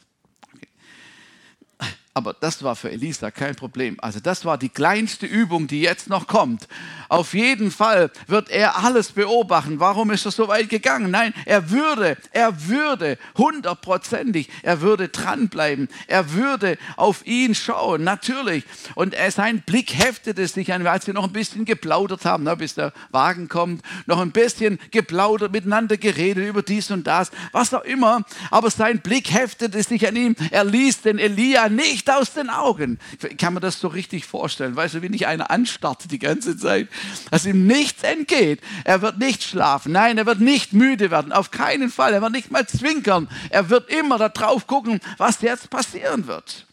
Aber 2.16 2.32
das 2.32 2.62
war 2.62 2.76
für 2.76 2.92
Elisa 2.92 3.32
kein 3.32 3.56
Problem. 3.56 3.96
Also 3.98 4.20
das 4.20 4.44
war 4.44 4.56
die 4.56 4.68
kleinste 4.68 5.26
Übung, 5.26 5.66
die 5.66 5.80
jetzt 5.80 6.08
noch 6.08 6.28
kommt. 6.28 6.68
Auf 7.08 7.34
jeden 7.34 7.72
Fall 7.72 8.12
wird 8.28 8.50
er 8.50 8.84
alles 8.84 9.10
beobachten. 9.10 9.80
Warum 9.80 10.12
ist 10.12 10.24
er 10.24 10.30
so 10.30 10.46
weit 10.46 10.68
gegangen? 10.68 11.10
Nein, 11.10 11.34
er 11.44 11.70
würde, 11.70 12.16
er 12.30 12.68
würde 12.68 13.18
hundertprozentig, 13.36 14.48
er 14.62 14.80
würde 14.80 15.08
dranbleiben. 15.08 15.88
Er 16.06 16.34
würde 16.34 16.78
auf 16.96 17.26
ihn 17.26 17.52
schauen, 17.52 18.04
natürlich. 18.04 18.62
Und 18.94 19.14
er, 19.14 19.32
sein 19.32 19.62
Blick 19.62 19.92
heftete 19.92 20.46
sich 20.46 20.72
an, 20.72 20.86
als 20.86 21.06
sie 21.06 21.12
noch 21.12 21.24
ein 21.24 21.32
bisschen 21.32 21.64
geplaudert 21.64 22.24
haben, 22.24 22.44
ne, 22.44 22.56
bis 22.56 22.74
der 22.74 22.92
Wagen 23.10 23.48
kommt, 23.48 23.82
noch 24.06 24.20
ein 24.20 24.30
bisschen 24.30 24.78
geplaudert, 24.92 25.50
miteinander 25.50 25.96
geredet 25.96 26.46
über 26.46 26.62
dies 26.62 26.92
und 26.92 27.08
das, 27.08 27.32
was 27.50 27.74
auch 27.74 27.82
immer. 27.82 28.24
Aber 28.52 28.70
sein 28.70 29.00
Blick 29.00 29.32
heftete 29.32 29.82
sich 29.82 30.06
an 30.06 30.14
ihm. 30.14 30.36
Er 30.52 30.62
ließ 30.62 31.02
den 31.02 31.18
Elia 31.18 31.68
nicht 31.68 32.03
nicht 32.04 32.16
aus 32.16 32.32
den 32.34 32.50
Augen. 32.50 32.98
Kann 33.38 33.54
mir 33.54 33.60
das 33.60 33.80
so 33.80 33.88
richtig 33.88 34.26
vorstellen. 34.26 34.76
Weißt 34.76 34.94
du, 34.94 35.02
wie 35.02 35.08
nicht 35.08 35.26
einer 35.26 35.50
anstarrt 35.50 36.10
die 36.10 36.18
ganze 36.18 36.56
Zeit, 36.56 36.88
dass 37.30 37.46
ihm 37.46 37.66
nichts 37.66 38.02
entgeht. 38.02 38.60
Er 38.84 39.02
wird 39.02 39.18
nicht 39.18 39.42
schlafen. 39.42 39.92
Nein, 39.92 40.18
er 40.18 40.26
wird 40.26 40.40
nicht 40.40 40.72
müde 40.72 41.10
werden. 41.10 41.32
Auf 41.32 41.50
keinen 41.50 41.90
Fall. 41.90 42.12
Er 42.12 42.22
wird 42.22 42.32
nicht 42.32 42.50
mal 42.50 42.66
zwinkern. 42.66 43.28
Er 43.50 43.70
wird 43.70 43.90
immer 43.90 44.18
darauf 44.18 44.66
gucken, 44.66 45.00
was 45.18 45.40
jetzt 45.40 45.70
passieren 45.70 46.26
wird. 46.26 46.66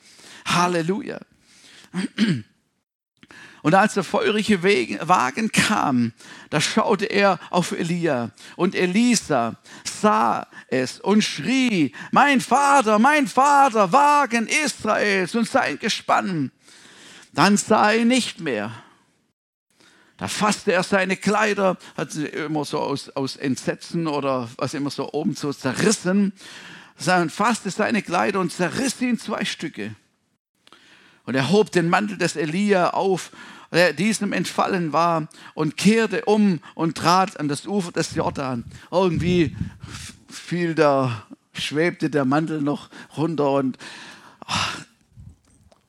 Halleluja. 0.46 1.20
Und 3.62 3.76
als 3.76 3.93
der 3.93 4.04
feurige 4.04 4.63
Wagen 4.63 5.52
kam, 5.52 6.13
da 6.50 6.60
schaute 6.60 7.06
er 7.06 7.39
auf 7.52 7.71
Elia. 7.71 8.32
Und 8.56 8.74
Elisa 8.74 9.58
sah 9.84 10.47
es 10.67 11.00
und 11.00 11.24
schrie, 11.24 11.93
mein 12.12 12.41
Vater, 12.41 12.97
mein 12.97 13.28
Vater, 13.28 13.91
Wagen 13.91 14.47
Israels 14.47 15.36
und 15.36 15.47
sein 15.47 15.78
Gespann. 15.78 16.52
Dann 17.34 17.56
sah 17.56 17.91
er 17.91 18.06
nicht 18.06 18.39
mehr. 18.39 18.71
Da 20.17 20.28
fasste 20.28 20.71
er 20.71 20.84
seine 20.84 21.17
Kleider, 21.17 21.78
hat 21.97 22.12
sie 22.12 22.26
immer 22.26 22.65
so 22.65 22.80
aus, 22.80 23.10
aus 23.10 23.36
Entsetzen 23.36 24.08
oder 24.08 24.50
was 24.58 24.74
immer 24.74 24.91
so 24.91 25.12
oben 25.13 25.36
so 25.36 25.52
zerrissen, 25.52 26.34
und 27.08 27.32
fasste 27.32 27.71
seine 27.71 28.04
Kleider 28.04 28.39
und 28.39 28.52
zerriss 28.52 29.00
sie 29.00 29.10
in 29.10 29.17
zwei 29.17 29.43
Stücke. 29.45 29.95
Und 31.32 31.36
er 31.36 31.50
hob 31.50 31.72
den 31.72 31.88
Mantel 31.88 32.17
des 32.17 32.36
Elia 32.36 32.89
auf, 32.89 33.32
der 33.72 33.94
diesem 33.94 34.34
entfallen 34.34 34.91
war, 34.91 35.30
und 35.54 35.78
kehrte 35.78 36.26
um 36.26 36.60
und 36.76 36.98
trat 36.98 37.39
an 37.39 37.48
das 37.48 37.65
Ufer 37.65 37.94
des 37.94 38.13
Jordan. 38.15 38.65
Irgendwie 38.91 39.56
fiel 40.30 40.76
da, 40.76 41.26
schwebte 41.54 42.10
der 42.10 42.26
Mantel 42.26 42.62
noch 42.62 42.89
runter 43.15 43.50
und 43.50 43.78
ach, 44.46 44.82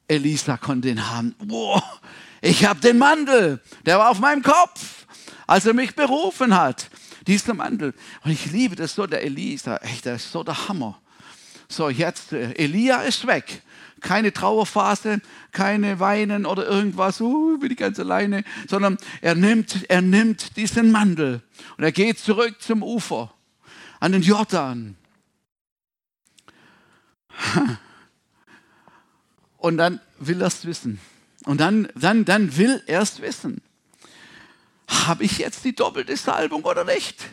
Elisa 0.07 0.59
konnte 0.59 0.90
ihn 0.90 1.11
haben. 1.11 1.35
Boah, 1.40 1.83
ich 2.40 2.64
habe 2.64 2.78
den 2.78 2.98
Mantel, 2.98 3.61
der 3.85 3.98
war 3.98 4.11
auf 4.11 4.20
meinem 4.20 4.44
Kopf, 4.44 5.07
als 5.48 5.66
er 5.66 5.74
mich 5.74 5.96
berufen 5.96 6.57
hat. 6.57 6.88
Dieser 7.26 7.55
Mantel. 7.55 7.94
Und 8.22 8.31
ich 8.31 8.46
liebe 8.52 8.76
das 8.76 8.94
so, 8.94 9.09
der 9.09 9.24
Elisa, 9.24 9.78
echt, 9.78 10.05
der 10.05 10.14
ist 10.14 10.31
so 10.31 10.44
der 10.44 10.68
Hammer. 10.68 11.00
So, 11.68 11.88
jetzt, 11.88 12.33
äh, 12.33 12.52
Elia 12.52 13.02
ist 13.02 13.26
weg 13.26 13.61
keine 14.02 14.32
Trauerphase, 14.32 15.20
keine 15.52 16.00
Weinen 16.00 16.44
oder 16.46 16.66
irgendwas, 16.66 17.20
uh, 17.20 17.58
bin 17.58 17.70
ich 17.70 17.78
ganz 17.78 17.98
alleine, 17.98 18.44
sondern 18.68 18.98
er 19.20 19.34
nimmt, 19.34 19.88
er 19.88 20.02
nimmt 20.02 20.56
diesen 20.56 20.92
Mantel 20.92 21.42
und 21.76 21.84
er 21.84 21.92
geht 21.92 22.18
zurück 22.18 22.60
zum 22.60 22.82
Ufer, 22.82 23.32
an 24.00 24.12
den 24.12 24.22
Jordan. 24.22 24.96
Und 29.56 29.76
dann 29.76 30.00
will 30.18 30.40
er 30.40 30.48
es 30.48 30.66
wissen. 30.66 31.00
Und 31.44 31.60
dann, 31.60 31.88
dann, 31.94 32.24
dann 32.24 32.56
will 32.56 32.82
er 32.86 33.00
es 33.00 33.20
wissen. 33.22 33.62
Habe 34.88 35.22
ich 35.24 35.38
jetzt 35.38 35.64
die 35.64 35.74
doppelte 35.74 36.16
Salbung 36.16 36.64
oder 36.64 36.84
nicht? 36.84 37.24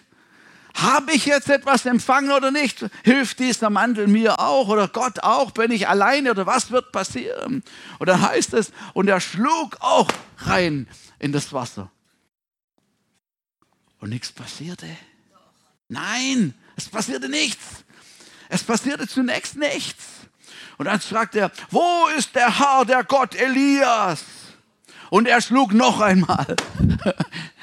Habe 0.82 1.12
ich 1.13 1.26
jetzt 1.26 1.50
etwas 1.50 1.86
empfangen 1.86 2.32
oder 2.32 2.52
nicht? 2.52 2.86
Hilft 3.04 3.39
dieser 3.39 3.70
Mantel 3.70 4.08
mir 4.08 4.39
auch 4.39 4.70
oder 4.70 4.88
Gott 4.88 5.20
auch? 5.22 5.52
Bin 5.52 5.72
ich 5.72 5.88
alleine 5.88 6.32
oder 6.32 6.46
was 6.46 6.72
wird 6.72 6.92
passieren? 6.92 7.63
Und 8.00 8.08
dann 8.08 8.22
heißt 8.22 8.54
es, 8.54 8.72
und 8.94 9.08
er 9.08 9.20
schlug 9.20 9.78
auch 9.82 10.08
rein 10.38 10.88
in 11.20 11.32
das 11.32 11.52
Wasser. 11.52 11.92
Und 14.00 14.10
nichts 14.10 14.32
passierte. 14.32 14.88
Nein, 15.89 16.54
es 16.78 16.88
passierte 16.88 17.28
nichts. 17.28 17.84
Es 18.48 18.63
passierte 18.63 19.08
zunächst 19.08 19.58
nichts. 19.58 20.06
Und 20.78 20.86
dann 20.86 21.02
fragt 21.02 21.36
er, 21.36 21.52
wo 21.72 22.08
ist 22.18 22.36
der 22.36 22.58
Herr, 22.58 22.86
der 22.86 23.04
Gott 23.04 23.36
Elias? 23.36 24.24
Und 25.10 25.28
er 25.28 25.42
schlug 25.42 25.74
noch 25.74 26.00
einmal. 26.00 26.56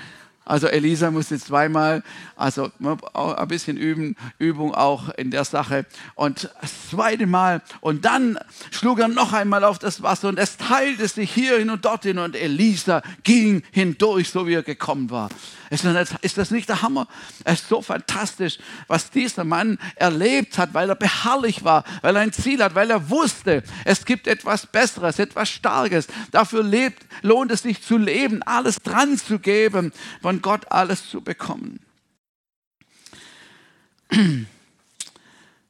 Also 0.47 0.69
Elisa 0.69 1.11
musste 1.11 1.41
zweimal, 1.41 2.05
also 2.37 2.71
auch 3.15 3.35
ein 3.35 3.49
bisschen 3.49 3.77
üben, 3.77 4.15
Übung 4.39 4.75
auch 4.75 5.09
in 5.11 5.33
der 5.33 5.45
Sache. 5.45 5.87
Und 6.15 6.49
das 6.61 6.91
zweite 6.91 7.27
Mal. 7.27 7.63
Und 7.81 8.05
dann 8.05 8.39
schlug 8.71 9.01
er 9.01 9.09
noch 9.09 9.33
einmal 9.33 9.65
auf 9.65 9.81
das 9.81 10.03
Wasser 10.03 10.29
und 10.29 10.39
es 10.39 10.57
teilte 10.57 11.09
sich 11.09 11.33
hierhin 11.33 11.69
und 11.69 11.85
dorthin 11.85 12.19
und 12.19 12.37
Elisa 12.37 13.03
ging 13.25 13.65
hindurch, 13.73 14.31
so 14.31 14.47
wie 14.47 14.55
er 14.55 14.63
gekommen 14.63 15.11
war. 15.11 15.31
Ist 15.69 16.39
das 16.39 16.53
nicht 16.53 16.69
der 16.69 16.81
Hammer? 16.81 17.09
Es 17.43 17.63
ist 17.63 17.69
so 17.69 17.83
fantastisch, 17.83 18.59
was 18.87 19.11
dieser 19.11 19.43
Mann 19.43 19.79
erlebt 19.97 20.59
hat, 20.59 20.75
weil 20.75 20.89
er 20.89 20.95
beharrlich 20.95 21.65
war, 21.65 21.83
weil 22.03 22.15
er 22.15 22.23
ein 22.23 22.33
Ziel 22.33 22.63
hat, 22.63 22.77
weil 22.77 22.89
er 22.89 23.11
wusste, 23.11 23.65
es 23.85 24.05
gibt 24.05 24.29
etwas 24.29 24.67
Besseres, 24.67 25.19
etwas 25.19 25.49
Starkes. 25.49 26.07
Dafür 26.31 26.63
lebt, 26.63 27.05
lohnt 27.23 27.51
es 27.51 27.63
sich 27.63 27.83
zu 27.83 27.99
leben, 27.99 28.45
alles 28.45 28.77
dran 28.77 29.19
zu 29.19 29.41
geben, 29.41 29.93
von 30.23 30.36
Gott 30.43 30.71
alles 30.71 31.09
zu 31.09 31.21
bekommen. 31.21 31.81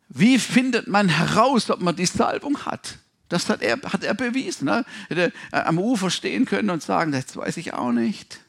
Wie 0.08 0.38
findet 0.38 0.86
man 0.86 1.08
heraus, 1.08 1.70
ob 1.70 1.80
man 1.80 1.96
die 1.96 2.06
Salbung 2.06 2.64
hat? 2.64 2.98
Das 3.28 3.48
hat 3.48 3.62
er, 3.62 3.80
hat 3.82 4.04
er 4.04 4.14
bewiesen. 4.14 4.66
Ne? 4.66 4.84
Hätte 5.08 5.32
am 5.50 5.78
Ufer 5.78 6.10
stehen 6.10 6.44
können 6.44 6.70
und 6.70 6.82
sagen, 6.82 7.12
das 7.12 7.36
weiß 7.36 7.56
ich 7.56 7.74
auch 7.74 7.92
nicht. 7.92 8.40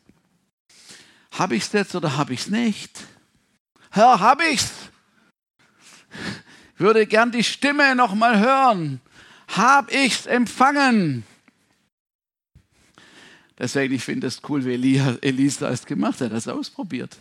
Habe 1.32 1.56
ich 1.56 1.64
es 1.64 1.72
jetzt 1.72 1.96
oder 1.96 2.18
habe 2.18 2.34
ich 2.34 2.42
es 2.42 2.48
nicht? 2.50 3.00
Herr, 3.92 4.20
habe 4.20 4.46
ich 4.46 4.62
es? 4.62 4.72
Würde 6.78 7.08
gern 7.08 7.32
die 7.32 7.44
Stimme 7.44 7.96
noch 7.96 8.14
mal 8.14 8.40
hören. 8.40 9.02
Habe 9.48 9.92
ich 9.92 10.14
es 10.14 10.26
empfangen? 10.26 11.24
Deswegen, 13.58 13.96
ich 13.96 14.04
finde 14.04 14.28
es 14.28 14.42
cool, 14.48 14.66
wie 14.66 14.98
Elisa 15.22 15.70
es 15.70 15.86
gemacht 15.86 16.22
hat, 16.22 16.32
das 16.32 16.48
ausprobiert. 16.48 17.18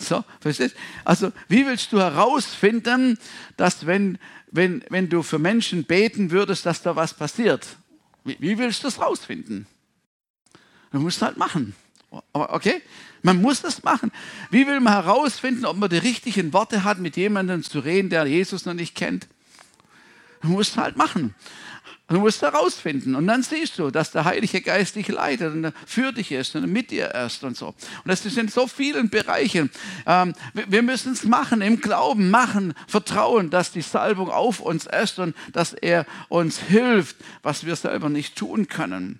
So, 0.00 0.24
verstehst 0.40 0.74
Also, 1.04 1.32
wie 1.48 1.64
willst 1.66 1.92
du 1.92 2.00
herausfinden, 2.00 3.18
dass 3.56 3.86
wenn, 3.86 4.18
wenn, 4.50 4.84
wenn 4.88 5.08
du 5.08 5.22
für 5.22 5.38
Menschen 5.38 5.84
beten 5.84 6.30
würdest, 6.30 6.66
dass 6.66 6.82
da 6.82 6.96
was 6.96 7.14
passiert? 7.14 7.76
Wie, 8.24 8.36
wie 8.40 8.58
willst 8.58 8.82
du 8.82 8.88
das 8.88 9.00
rausfinden? 9.00 9.66
Du 10.90 10.98
musst 10.98 11.22
halt 11.22 11.36
machen. 11.36 11.74
Okay? 12.32 12.82
Man 13.22 13.40
muss 13.40 13.62
das 13.62 13.82
machen. 13.84 14.10
Wie 14.50 14.66
will 14.66 14.80
man 14.80 14.92
herausfinden, 14.92 15.64
ob 15.64 15.76
man 15.76 15.88
die 15.88 15.98
richtigen 15.98 16.52
Worte 16.52 16.84
hat, 16.84 16.98
mit 16.98 17.16
jemandem 17.16 17.62
zu 17.62 17.78
reden, 17.78 18.10
der 18.10 18.26
Jesus 18.26 18.66
noch 18.66 18.74
nicht 18.74 18.94
kennt? 18.94 19.28
Du 20.42 20.48
musst 20.48 20.76
halt 20.76 20.96
machen. 20.96 21.34
Du 22.12 22.20
musst 22.20 22.42
herausfinden. 22.42 23.14
Und 23.14 23.26
dann 23.26 23.42
siehst 23.42 23.78
du, 23.78 23.90
dass 23.90 24.10
der 24.10 24.26
Heilige 24.26 24.60
Geist 24.60 24.96
dich 24.96 25.08
leitet 25.08 25.54
und 25.54 25.72
für 25.86 26.12
dich 26.12 26.30
ist 26.30 26.54
und 26.54 26.70
mit 26.70 26.90
dir 26.90 27.14
ist 27.14 27.42
und 27.42 27.56
so. 27.56 27.68
Und 27.68 27.76
das 28.04 28.26
ist 28.26 28.36
in 28.36 28.48
so 28.48 28.66
vielen 28.66 29.08
Bereichen. 29.08 29.70
Ähm, 30.04 30.34
wir 30.52 30.82
müssen 30.82 31.14
es 31.14 31.24
machen, 31.24 31.62
im 31.62 31.80
Glauben 31.80 32.28
machen, 32.28 32.74
vertrauen, 32.86 33.48
dass 33.48 33.72
die 33.72 33.80
Salbung 33.80 34.28
auf 34.28 34.60
uns 34.60 34.84
ist 34.84 35.18
und 35.20 35.34
dass 35.54 35.72
er 35.72 36.04
uns 36.28 36.58
hilft, 36.58 37.16
was 37.42 37.64
wir 37.64 37.76
selber 37.76 38.10
nicht 38.10 38.36
tun 38.36 38.68
können. 38.68 39.18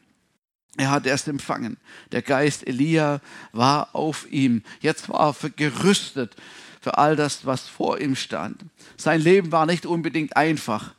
Er 0.76 0.90
hat 0.90 1.06
erst 1.06 1.28
empfangen. 1.28 1.78
Der 2.12 2.20
Geist 2.20 2.66
Elia 2.66 3.22
war 3.52 3.94
auf 3.94 4.30
ihm. 4.30 4.64
Jetzt 4.80 5.08
war 5.08 5.34
er 5.42 5.48
gerüstet 5.48 6.36
für 6.82 6.98
all 6.98 7.16
das, 7.16 7.46
was 7.46 7.62
vor 7.68 8.00
ihm 8.00 8.16
stand. 8.16 8.60
Sein 8.98 9.22
Leben 9.22 9.50
war 9.50 9.64
nicht 9.64 9.86
unbedingt 9.86 10.36
einfach, 10.36 10.94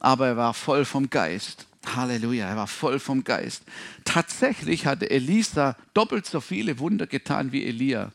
aber 0.00 0.28
er 0.28 0.36
war 0.36 0.54
voll 0.54 0.84
vom 0.84 1.10
Geist. 1.10 1.66
Halleluja, 1.94 2.48
er 2.48 2.56
war 2.56 2.66
voll 2.66 2.98
vom 2.98 3.22
Geist. 3.24 3.62
Tatsächlich 4.04 4.86
hatte 4.86 5.10
Elisa 5.10 5.76
doppelt 5.94 6.26
so 6.26 6.40
viele 6.40 6.78
Wunder 6.78 7.06
getan 7.06 7.52
wie 7.52 7.64
Elia. 7.64 8.12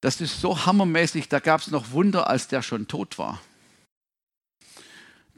Das 0.00 0.20
ist 0.20 0.40
so 0.40 0.64
hammermäßig, 0.64 1.28
da 1.28 1.40
gab 1.40 1.60
es 1.60 1.68
noch 1.68 1.90
Wunder, 1.90 2.30
als 2.30 2.46
der 2.46 2.62
schon 2.62 2.86
tot 2.86 3.18
war. 3.18 3.40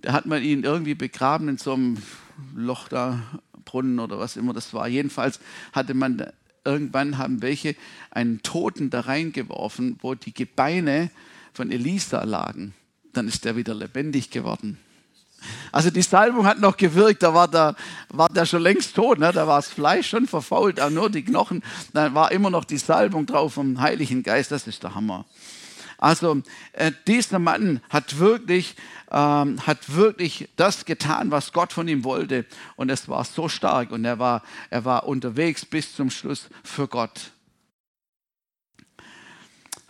Da 0.02 0.12
hat 0.12 0.26
man 0.26 0.42
ihn 0.42 0.64
irgendwie 0.64 0.94
begraben 0.94 1.48
in 1.48 1.58
so 1.58 1.72
einem 1.72 2.02
Loch 2.54 2.88
da, 2.88 3.22
Brunnen 3.64 3.98
oder 3.98 4.18
was 4.18 4.36
immer 4.36 4.52
das 4.52 4.74
war. 4.74 4.88
Jedenfalls 4.88 5.40
hatte 5.72 5.94
man 5.94 6.30
irgendwann 6.64 7.18
haben 7.18 7.42
welche 7.42 7.74
einen 8.10 8.42
Toten 8.42 8.90
da 8.90 9.00
reingeworfen, 9.00 9.98
wo 10.00 10.14
die 10.14 10.34
Gebeine 10.34 11.10
von 11.52 11.70
Elisa 11.70 12.24
lagen. 12.24 12.74
Dann 13.12 13.28
ist 13.28 13.44
der 13.44 13.56
wieder 13.56 13.74
lebendig 13.74 14.30
geworden. 14.30 14.78
Also 15.72 15.90
die 15.90 16.02
Salbung 16.02 16.46
hat 16.46 16.60
noch 16.60 16.76
gewirkt, 16.76 17.22
da 17.22 17.32
war 17.32 17.48
der, 17.48 17.74
war 18.10 18.28
der 18.28 18.44
schon 18.44 18.62
längst 18.62 18.94
tot, 18.94 19.18
ne? 19.18 19.32
da 19.32 19.46
war 19.46 19.58
das 19.58 19.68
Fleisch 19.68 20.10
schon 20.10 20.26
verfault, 20.26 20.80
auch 20.80 20.90
nur 20.90 21.08
die 21.08 21.24
Knochen, 21.24 21.62
da 21.94 22.12
war 22.14 22.30
immer 22.30 22.50
noch 22.50 22.64
die 22.64 22.76
Salbung 22.76 23.24
drauf 23.24 23.54
vom 23.54 23.80
Heiligen 23.80 24.22
Geist, 24.22 24.50
das 24.50 24.66
ist 24.66 24.82
der 24.82 24.94
Hammer. 24.94 25.24
Also 26.00 26.42
äh, 26.72 26.92
dieser 27.06 27.38
Mann 27.38 27.80
hat 27.90 28.18
wirklich, 28.18 28.74
ähm, 29.10 29.64
hat 29.66 29.94
wirklich 29.94 30.48
das 30.56 30.86
getan, 30.86 31.30
was 31.30 31.52
Gott 31.52 31.74
von 31.74 31.88
ihm 31.88 32.04
wollte. 32.04 32.46
Und 32.76 32.90
es 32.90 33.06
war 33.06 33.22
so 33.24 33.50
stark 33.50 33.90
und 33.90 34.06
er 34.06 34.18
war, 34.18 34.42
er 34.70 34.86
war 34.86 35.06
unterwegs 35.06 35.66
bis 35.66 35.94
zum 35.94 36.10
Schluss 36.10 36.48
für 36.64 36.88
Gott. 36.88 37.32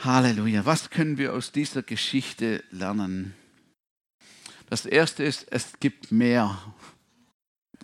Halleluja. 0.01 0.65
Was 0.67 0.91
können 0.91 1.19
wir 1.19 1.35
aus 1.35 1.53
dieser 1.53 1.83
Geschichte 1.83 2.65
lernen? 2.71 3.35
Das 4.69 4.87
erste 4.87 5.25
ist, 5.25 5.47
es 5.51 5.79
gibt 5.81 6.13
mehr. 6.13 6.59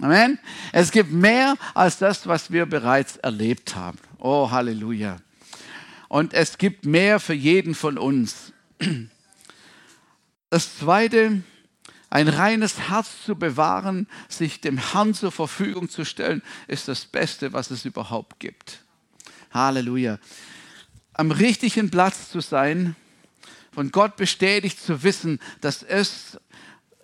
Amen. 0.00 0.38
Es 0.72 0.90
gibt 0.90 1.11
mehr 1.11 1.57
als 1.74 1.98
das, 1.98 2.26
was 2.26 2.50
wir 2.50 2.66
bereits 2.66 3.16
erlebt 3.16 3.74
haben. 3.76 3.98
Oh, 4.18 4.50
Halleluja 4.50 5.18
und 6.09 6.35
es 6.35 6.59
gibt 6.59 6.85
mehr 6.85 7.20
für 7.20 7.35
jeden 7.35 7.74
von 7.74 7.98
uns. 7.98 8.52
Das 10.50 10.79
Zweite, 10.79 11.42
ein 12.11 12.29
reines 12.29 12.88
Herz 12.88 13.24
zu 13.24 13.37
bewahren, 13.37 14.07
sich 14.29 14.61
dem 14.61 14.79
Herrn 14.79 15.14
zur 15.14 15.33
Verfügung 15.33 15.88
zu 15.88 16.05
stellen, 16.05 16.42
ist 16.68 16.88
das 16.88 17.05
Beste, 17.05 17.52
was 17.52 17.70
es 17.70 17.85
überhaupt 17.85 18.38
gibt. 18.38 18.85
Halleluja. 19.52 20.18
Am 21.18 21.31
richtigen 21.31 21.90
Platz 21.90 22.31
zu 22.31 22.40
sein, 22.40 22.94
von 23.72 23.90
Gott 23.90 24.16
bestätigt 24.16 24.79
zu 24.79 25.02
wissen, 25.02 25.40
dass 25.62 25.83
es 25.83 26.38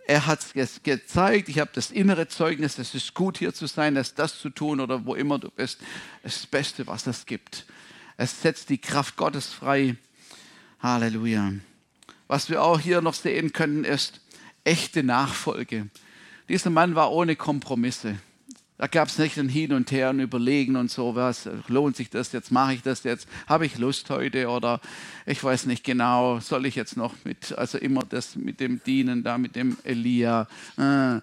er 0.07 0.27
hat 0.27 0.44
es 0.55 0.83
gezeigt, 0.83 1.48
ich 1.48 1.59
habe 1.59 1.70
das 1.72 1.90
innere 1.90 2.29
Zeugnis, 2.29 2.77
es 2.77 2.94
ist 2.94 3.14
gut 3.14 3.38
hier 3.38 3.55
zu 3.55 3.66
sein, 3.66 3.94
das, 3.94 4.14
das 4.14 4.38
zu 4.38 4.51
tun 4.51 4.81
oder 4.81 5.07
wo 5.07 5.14
immer 5.14 5.38
du 5.38 5.48
bist. 5.48 5.81
Ist 6.22 6.40
das 6.40 6.46
Beste, 6.46 6.87
was 6.87 7.07
es 7.07 7.25
gibt. 7.25 7.64
Es 8.18 8.42
setzt 8.42 8.68
die 8.68 8.79
Kraft 8.79 9.16
Gottes 9.16 9.46
frei. 9.46 9.96
Halleluja. 10.81 11.53
Was 12.27 12.51
wir 12.51 12.62
auch 12.62 12.81
hier 12.81 13.01
noch 13.01 13.14
sehen 13.14 13.53
können, 13.55 13.85
ist 13.85 14.20
echte 14.64 15.03
Nachfolge. 15.03 15.88
Dieser 16.48 16.70
Mann 16.70 16.94
war 16.94 17.12
ohne 17.12 17.37
Kompromisse. 17.37 18.18
Da 18.78 18.87
gab 18.87 19.08
es 19.08 19.18
nicht 19.18 19.38
ein 19.38 19.48
Hin 19.48 19.72
und 19.72 19.92
Her 19.92 20.11
und 20.11 20.20
Überlegen 20.20 20.76
und 20.76 20.90
so, 20.90 21.14
was 21.14 21.48
lohnt 21.68 21.96
sich 21.96 22.11
das 22.11 22.32
jetzt, 22.32 22.50
mache 22.50 22.74
ich 22.74 22.82
das 22.82 23.04
jetzt, 23.04 23.28
habe 23.46 23.66
ich 23.66 23.78
Lust 23.78 24.11
heute 24.11 24.48
oder 24.48 24.80
ich 25.26 25.42
weiß 25.42 25.66
nicht 25.66 25.85
genau, 25.85 26.40
soll 26.40 26.66
ich 26.66 26.74
jetzt 26.74 26.96
noch 26.96 27.14
mit, 27.24 27.56
also 27.56 27.78
immer 27.78 28.02
das 28.08 28.35
mit 28.35 28.61
dem 28.61 28.82
Dienen 28.82 29.22
da, 29.22 29.38
mit 29.38 29.54
dem 29.54 29.76
Elia. 29.85 30.48
Äh, 30.78 31.20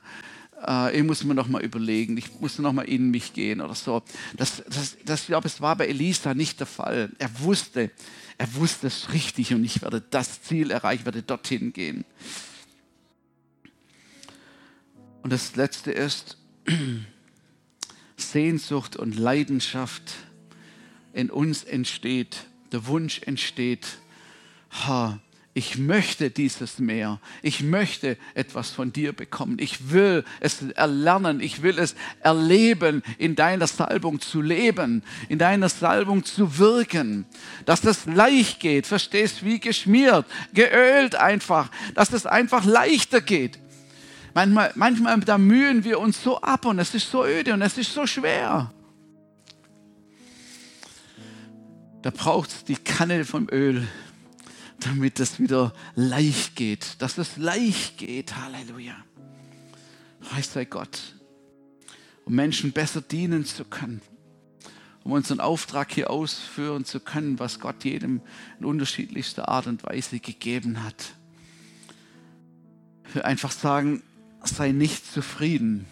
äh, 0.66 0.98
ich 0.98 1.04
muss 1.04 1.24
mir 1.24 1.34
noch 1.34 1.48
mal 1.48 1.62
überlegen, 1.62 2.18
ich 2.18 2.40
muss 2.40 2.60
noch 2.60 2.74
mal 2.74 2.84
in 2.84 3.12
mich 3.12 3.34
gehen 3.34 3.62
oder 3.62 3.76
so. 3.76 4.04
Das, 4.38 4.64
das, 4.68 4.98
das, 5.04 5.26
glaube, 5.26 5.48
es 5.48 5.62
war 5.62 5.76
bei 5.76 5.88
Elisa 5.88 6.34
nicht 6.34 6.60
der 6.60 6.68
Fall. 6.68 7.12
Er 7.18 7.40
wusste, 7.42 7.92
er 8.38 8.56
wusste 8.56 8.88
es 8.88 9.14
richtig 9.14 9.54
und 9.54 9.64
ich 9.64 9.82
werde 9.82 10.02
das 10.02 10.42
Ziel 10.44 10.72
erreichen, 10.72 11.06
werde 11.06 11.24
dorthin 11.24 11.74
gehen. 11.74 12.06
Und 15.24 15.34
das 15.34 15.56
Letzte 15.56 15.92
ist 15.92 16.38
Sehnsucht 18.22 18.96
und 18.96 19.18
Leidenschaft 19.18 20.14
in 21.14 21.30
uns 21.30 21.64
entsteht, 21.64 22.46
der 22.72 22.86
Wunsch 22.88 23.22
entsteht, 23.24 23.88
ha, 24.86 25.20
ich 25.56 25.78
möchte 25.78 26.30
dieses 26.30 26.80
Meer. 26.80 27.20
Ich 27.42 27.62
möchte 27.64 28.18
etwas 28.34 28.70
von 28.70 28.94
dir 28.94 29.14
bekommen. 29.14 29.58
Ich 29.60 29.90
will 29.92 30.24
es 30.40 30.62
erlernen. 30.62 31.42
Ich 31.42 31.64
will 31.64 31.80
es 31.80 31.96
erleben, 32.22 33.04
in 33.18 33.36
deiner 33.36 33.68
Salbung 33.68 34.22
zu 34.22 34.42
leben, 34.42 35.04
in 35.28 35.40
deiner 35.40 35.68
Salbung 35.68 36.24
zu 36.24 36.60
wirken. 36.60 37.26
Dass 37.66 37.82
das 37.82 38.06
leicht 38.06 38.60
geht, 38.60 38.86
verstehst, 38.86 39.44
wie 39.44 39.60
geschmiert, 39.60 40.26
geölt 40.54 41.16
einfach, 41.16 41.70
dass 41.96 42.10
das 42.10 42.26
einfach 42.26 42.64
leichter 42.64 43.20
geht. 43.20 43.60
Manchmal, 44.34 44.72
manchmal 44.76 45.20
da 45.22 45.38
mühen 45.38 45.84
wir 45.84 46.00
uns 46.00 46.24
so 46.24 46.40
ab 46.42 46.66
und 46.66 46.80
es 46.80 46.94
ist 46.94 47.10
so 47.10 47.26
öde 47.26 47.54
und 47.54 47.62
es 47.62 47.78
ist 47.78 47.94
so 47.94 48.06
schwer. 48.06 48.72
Da 52.02 52.12
braucht 52.12 52.50
es 52.50 52.64
die 52.64 52.76
Kanne 52.76 53.26
vom 53.26 53.50
Öl 53.50 53.88
damit 54.80 55.20
es 55.20 55.40
wieder 55.40 55.74
leicht 55.96 56.56
geht, 56.56 57.02
dass 57.02 57.18
es 57.18 57.38
leicht 57.38 57.98
geht. 57.98 58.36
Halleluja. 58.36 58.96
Preis 60.22 60.54
sei 60.54 60.66
Gott. 60.66 61.16
Um 62.26 62.36
Menschen 62.36 62.72
besser 62.72 63.02
dienen 63.02 63.46
zu 63.46 63.66
können. 63.66 64.02
um 65.04 65.14
unseren 65.14 65.40
Auftrag 65.40 65.92
hier 65.92 66.10
ausführen 66.10 66.86
zu 66.86 67.00
können, 67.00 67.40
was 67.40 67.60
Gott 67.60 67.84
jedem 67.86 68.22
in 68.60 68.66
unterschiedlichster 68.66 69.48
Art 69.48 69.66
und 69.66 69.84
Weise 69.84 70.20
gegeben 70.20 70.84
hat. 70.84 71.16
Ich 73.08 73.16
will 73.16 73.22
einfach 73.24 73.52
sagen, 73.52 74.04
sei 74.44 74.72
nicht 74.72 75.12
zufrieden. 75.12 75.86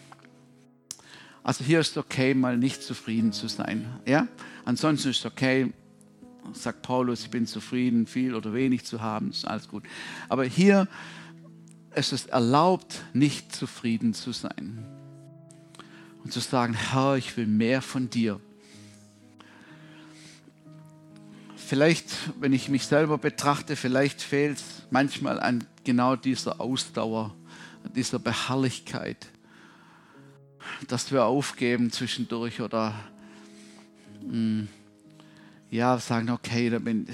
Also 1.43 1.64
hier 1.64 1.80
ist 1.80 1.98
okay, 1.98 2.34
mal 2.34 2.58
nicht 2.58 2.84
zufrieden 2.84 3.32
zu 3.32 3.48
sein. 3.48 3.88
Ja? 4.06 4.28
Ansonsten 4.66 5.10
ist 5.10 5.20
es 5.20 5.26
okay, 5.26 5.74
sagt 6.54 6.82
Paulus, 6.82 7.24
ich 7.24 7.30
bin 7.30 7.48
zufrieden, 7.48 8.06
viel 8.06 8.36
oder 8.36 8.54
wenig 8.54 8.86
zu 8.86 9.02
haben, 9.02 9.30
ist 9.30 9.48
alles 9.48 9.68
gut. 9.68 9.84
Aber 10.30 10.43
hier 10.43 10.88
ist 11.95 12.14
es 12.14 12.26
erlaubt, 12.26 13.04
nicht 13.14 13.56
zufrieden 13.56 14.14
zu 14.14 14.32
sein. 14.32 14.86
Und 16.24 16.34
zu 16.34 16.41
sagen, 16.41 16.74
Herr, 16.74 17.16
ich 17.16 17.38
will 17.38 17.48
mehr 17.48 17.82
von 17.82 18.10
dir. 18.10 18.41
Vielleicht, 21.56 22.10
wenn 22.39 22.54
ich 22.54 22.70
mich 22.70 22.86
selber 22.86 23.18
betrachte, 23.18 23.76
vielleicht 23.76 24.22
fehlt 24.22 24.58
es 24.58 24.84
manchmal 24.89 25.39
an 25.39 25.66
genau 25.84 26.16
dieser 26.16 26.62
Ausdauer, 26.62 27.34
dieser 27.88 28.20
Beharrlichkeit, 28.20 29.28
dass 30.88 31.12
wir 31.12 31.26
aufgeben 31.26 31.92
zwischendurch 31.92 32.62
oder 32.62 32.94
mh, 34.22 34.32
hm, 34.32 34.68
ja, 35.70 35.98
sagen, 36.00 36.30
okay, 36.30 36.70
dann, 36.70 36.84
bin, 36.84 37.08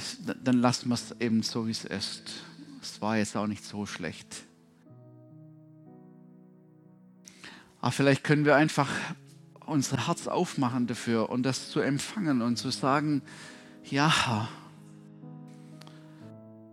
dann 0.43 0.57
lassen 0.59 0.89
wir 0.89 0.95
es 0.95 1.15
eben 1.19 1.41
so, 1.41 1.65
wie 1.67 1.71
es 1.71 1.85
ist. 1.85 2.43
Es 2.81 3.01
war 3.01 3.17
jetzt 3.17 3.35
auch 3.35 3.47
nicht 3.47 3.65
so 3.65 3.85
schlecht. 3.85 4.43
Aber 7.81 7.91
vielleicht 7.91 8.23
können 8.23 8.45
wir 8.45 8.55
einfach 8.55 8.89
unser 9.65 10.07
Herz 10.07 10.27
aufmachen 10.27 10.87
dafür 10.87 11.29
und 11.29 11.43
das 11.43 11.69
zu 11.69 11.79
empfangen 11.79 12.41
und 12.41 12.57
zu 12.57 12.69
sagen, 12.69 13.21
ja, 13.89 14.47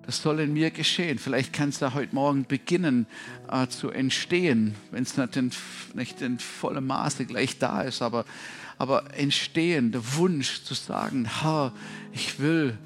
das 0.06 0.22
soll 0.22 0.40
in 0.40 0.52
mir 0.52 0.70
geschehen. 0.70 1.18
Vielleicht 1.18 1.52
kann 1.52 1.68
es 1.68 1.80
ja 1.80 1.94
heute 1.94 2.14
Morgen 2.14 2.44
beginnen 2.44 3.06
äh, 3.50 3.68
zu 3.68 3.90
entstehen, 3.90 4.74
wenn 4.90 5.02
es 5.02 5.16
nicht 5.16 5.36
in, 5.36 5.50
nicht 5.94 6.22
in 6.22 6.38
vollem 6.38 6.86
Maße 6.86 7.26
gleich 7.26 7.58
da 7.58 7.82
ist, 7.82 8.02
aber, 8.02 8.24
aber 8.78 9.14
entstehen, 9.16 9.92
der 9.92 10.16
Wunsch 10.16 10.64
zu 10.64 10.74
sagen, 10.74 11.28
Herr, 11.42 11.72
ich 12.12 12.40
will 12.40 12.76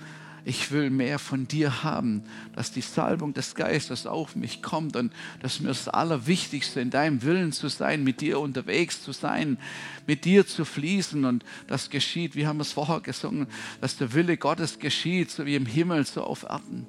ich 0.45 0.71
will 0.71 0.91
mehr 0.91 1.19
von 1.19 1.49
dir 1.49 1.83
haben, 1.83 2.23
dass 2.55 2.71
die 2.71 2.83
Salbung 2.83 3.33
des 3.33 3.55
Geistes 3.55 4.07
auf 4.07 4.37
mich 4.37 4.63
kommt 4.63 4.95
und 4.97 5.13
dass 5.41 5.61
mir 5.61 5.69
das 5.69 5.89
Allerwichtigste 5.89 6.81
in 6.81 6.91
deinem 6.91 7.23
Willen 7.23 7.53
zu 7.53 7.69
sein, 7.69 8.05
mit 8.05 8.21
dir 8.21 8.39
unterwegs 8.41 9.03
zu 9.03 9.13
sein, 9.13 9.59
mit 10.07 10.25
dir 10.25 10.47
zu 10.47 10.65
fließen 10.65 11.25
und 11.25 11.45
das 11.67 11.89
geschieht, 11.89 12.37
wie 12.37 12.47
haben 12.47 12.59
wir 12.59 12.63
es 12.63 12.73
vorher 12.73 13.01
gesungen, 13.01 13.47
dass 13.81 13.97
der 13.97 14.13
Wille 14.13 14.37
Gottes 14.37 14.79
geschieht, 14.79 15.31
so 15.31 15.47
wie 15.47 15.57
im 15.57 15.67
Himmel, 15.67 16.05
so 16.05 16.23
auf 16.23 16.43
Erden. 16.43 16.87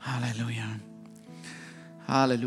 Halleluja. 0.00 0.64
Halleluja. 2.06 2.38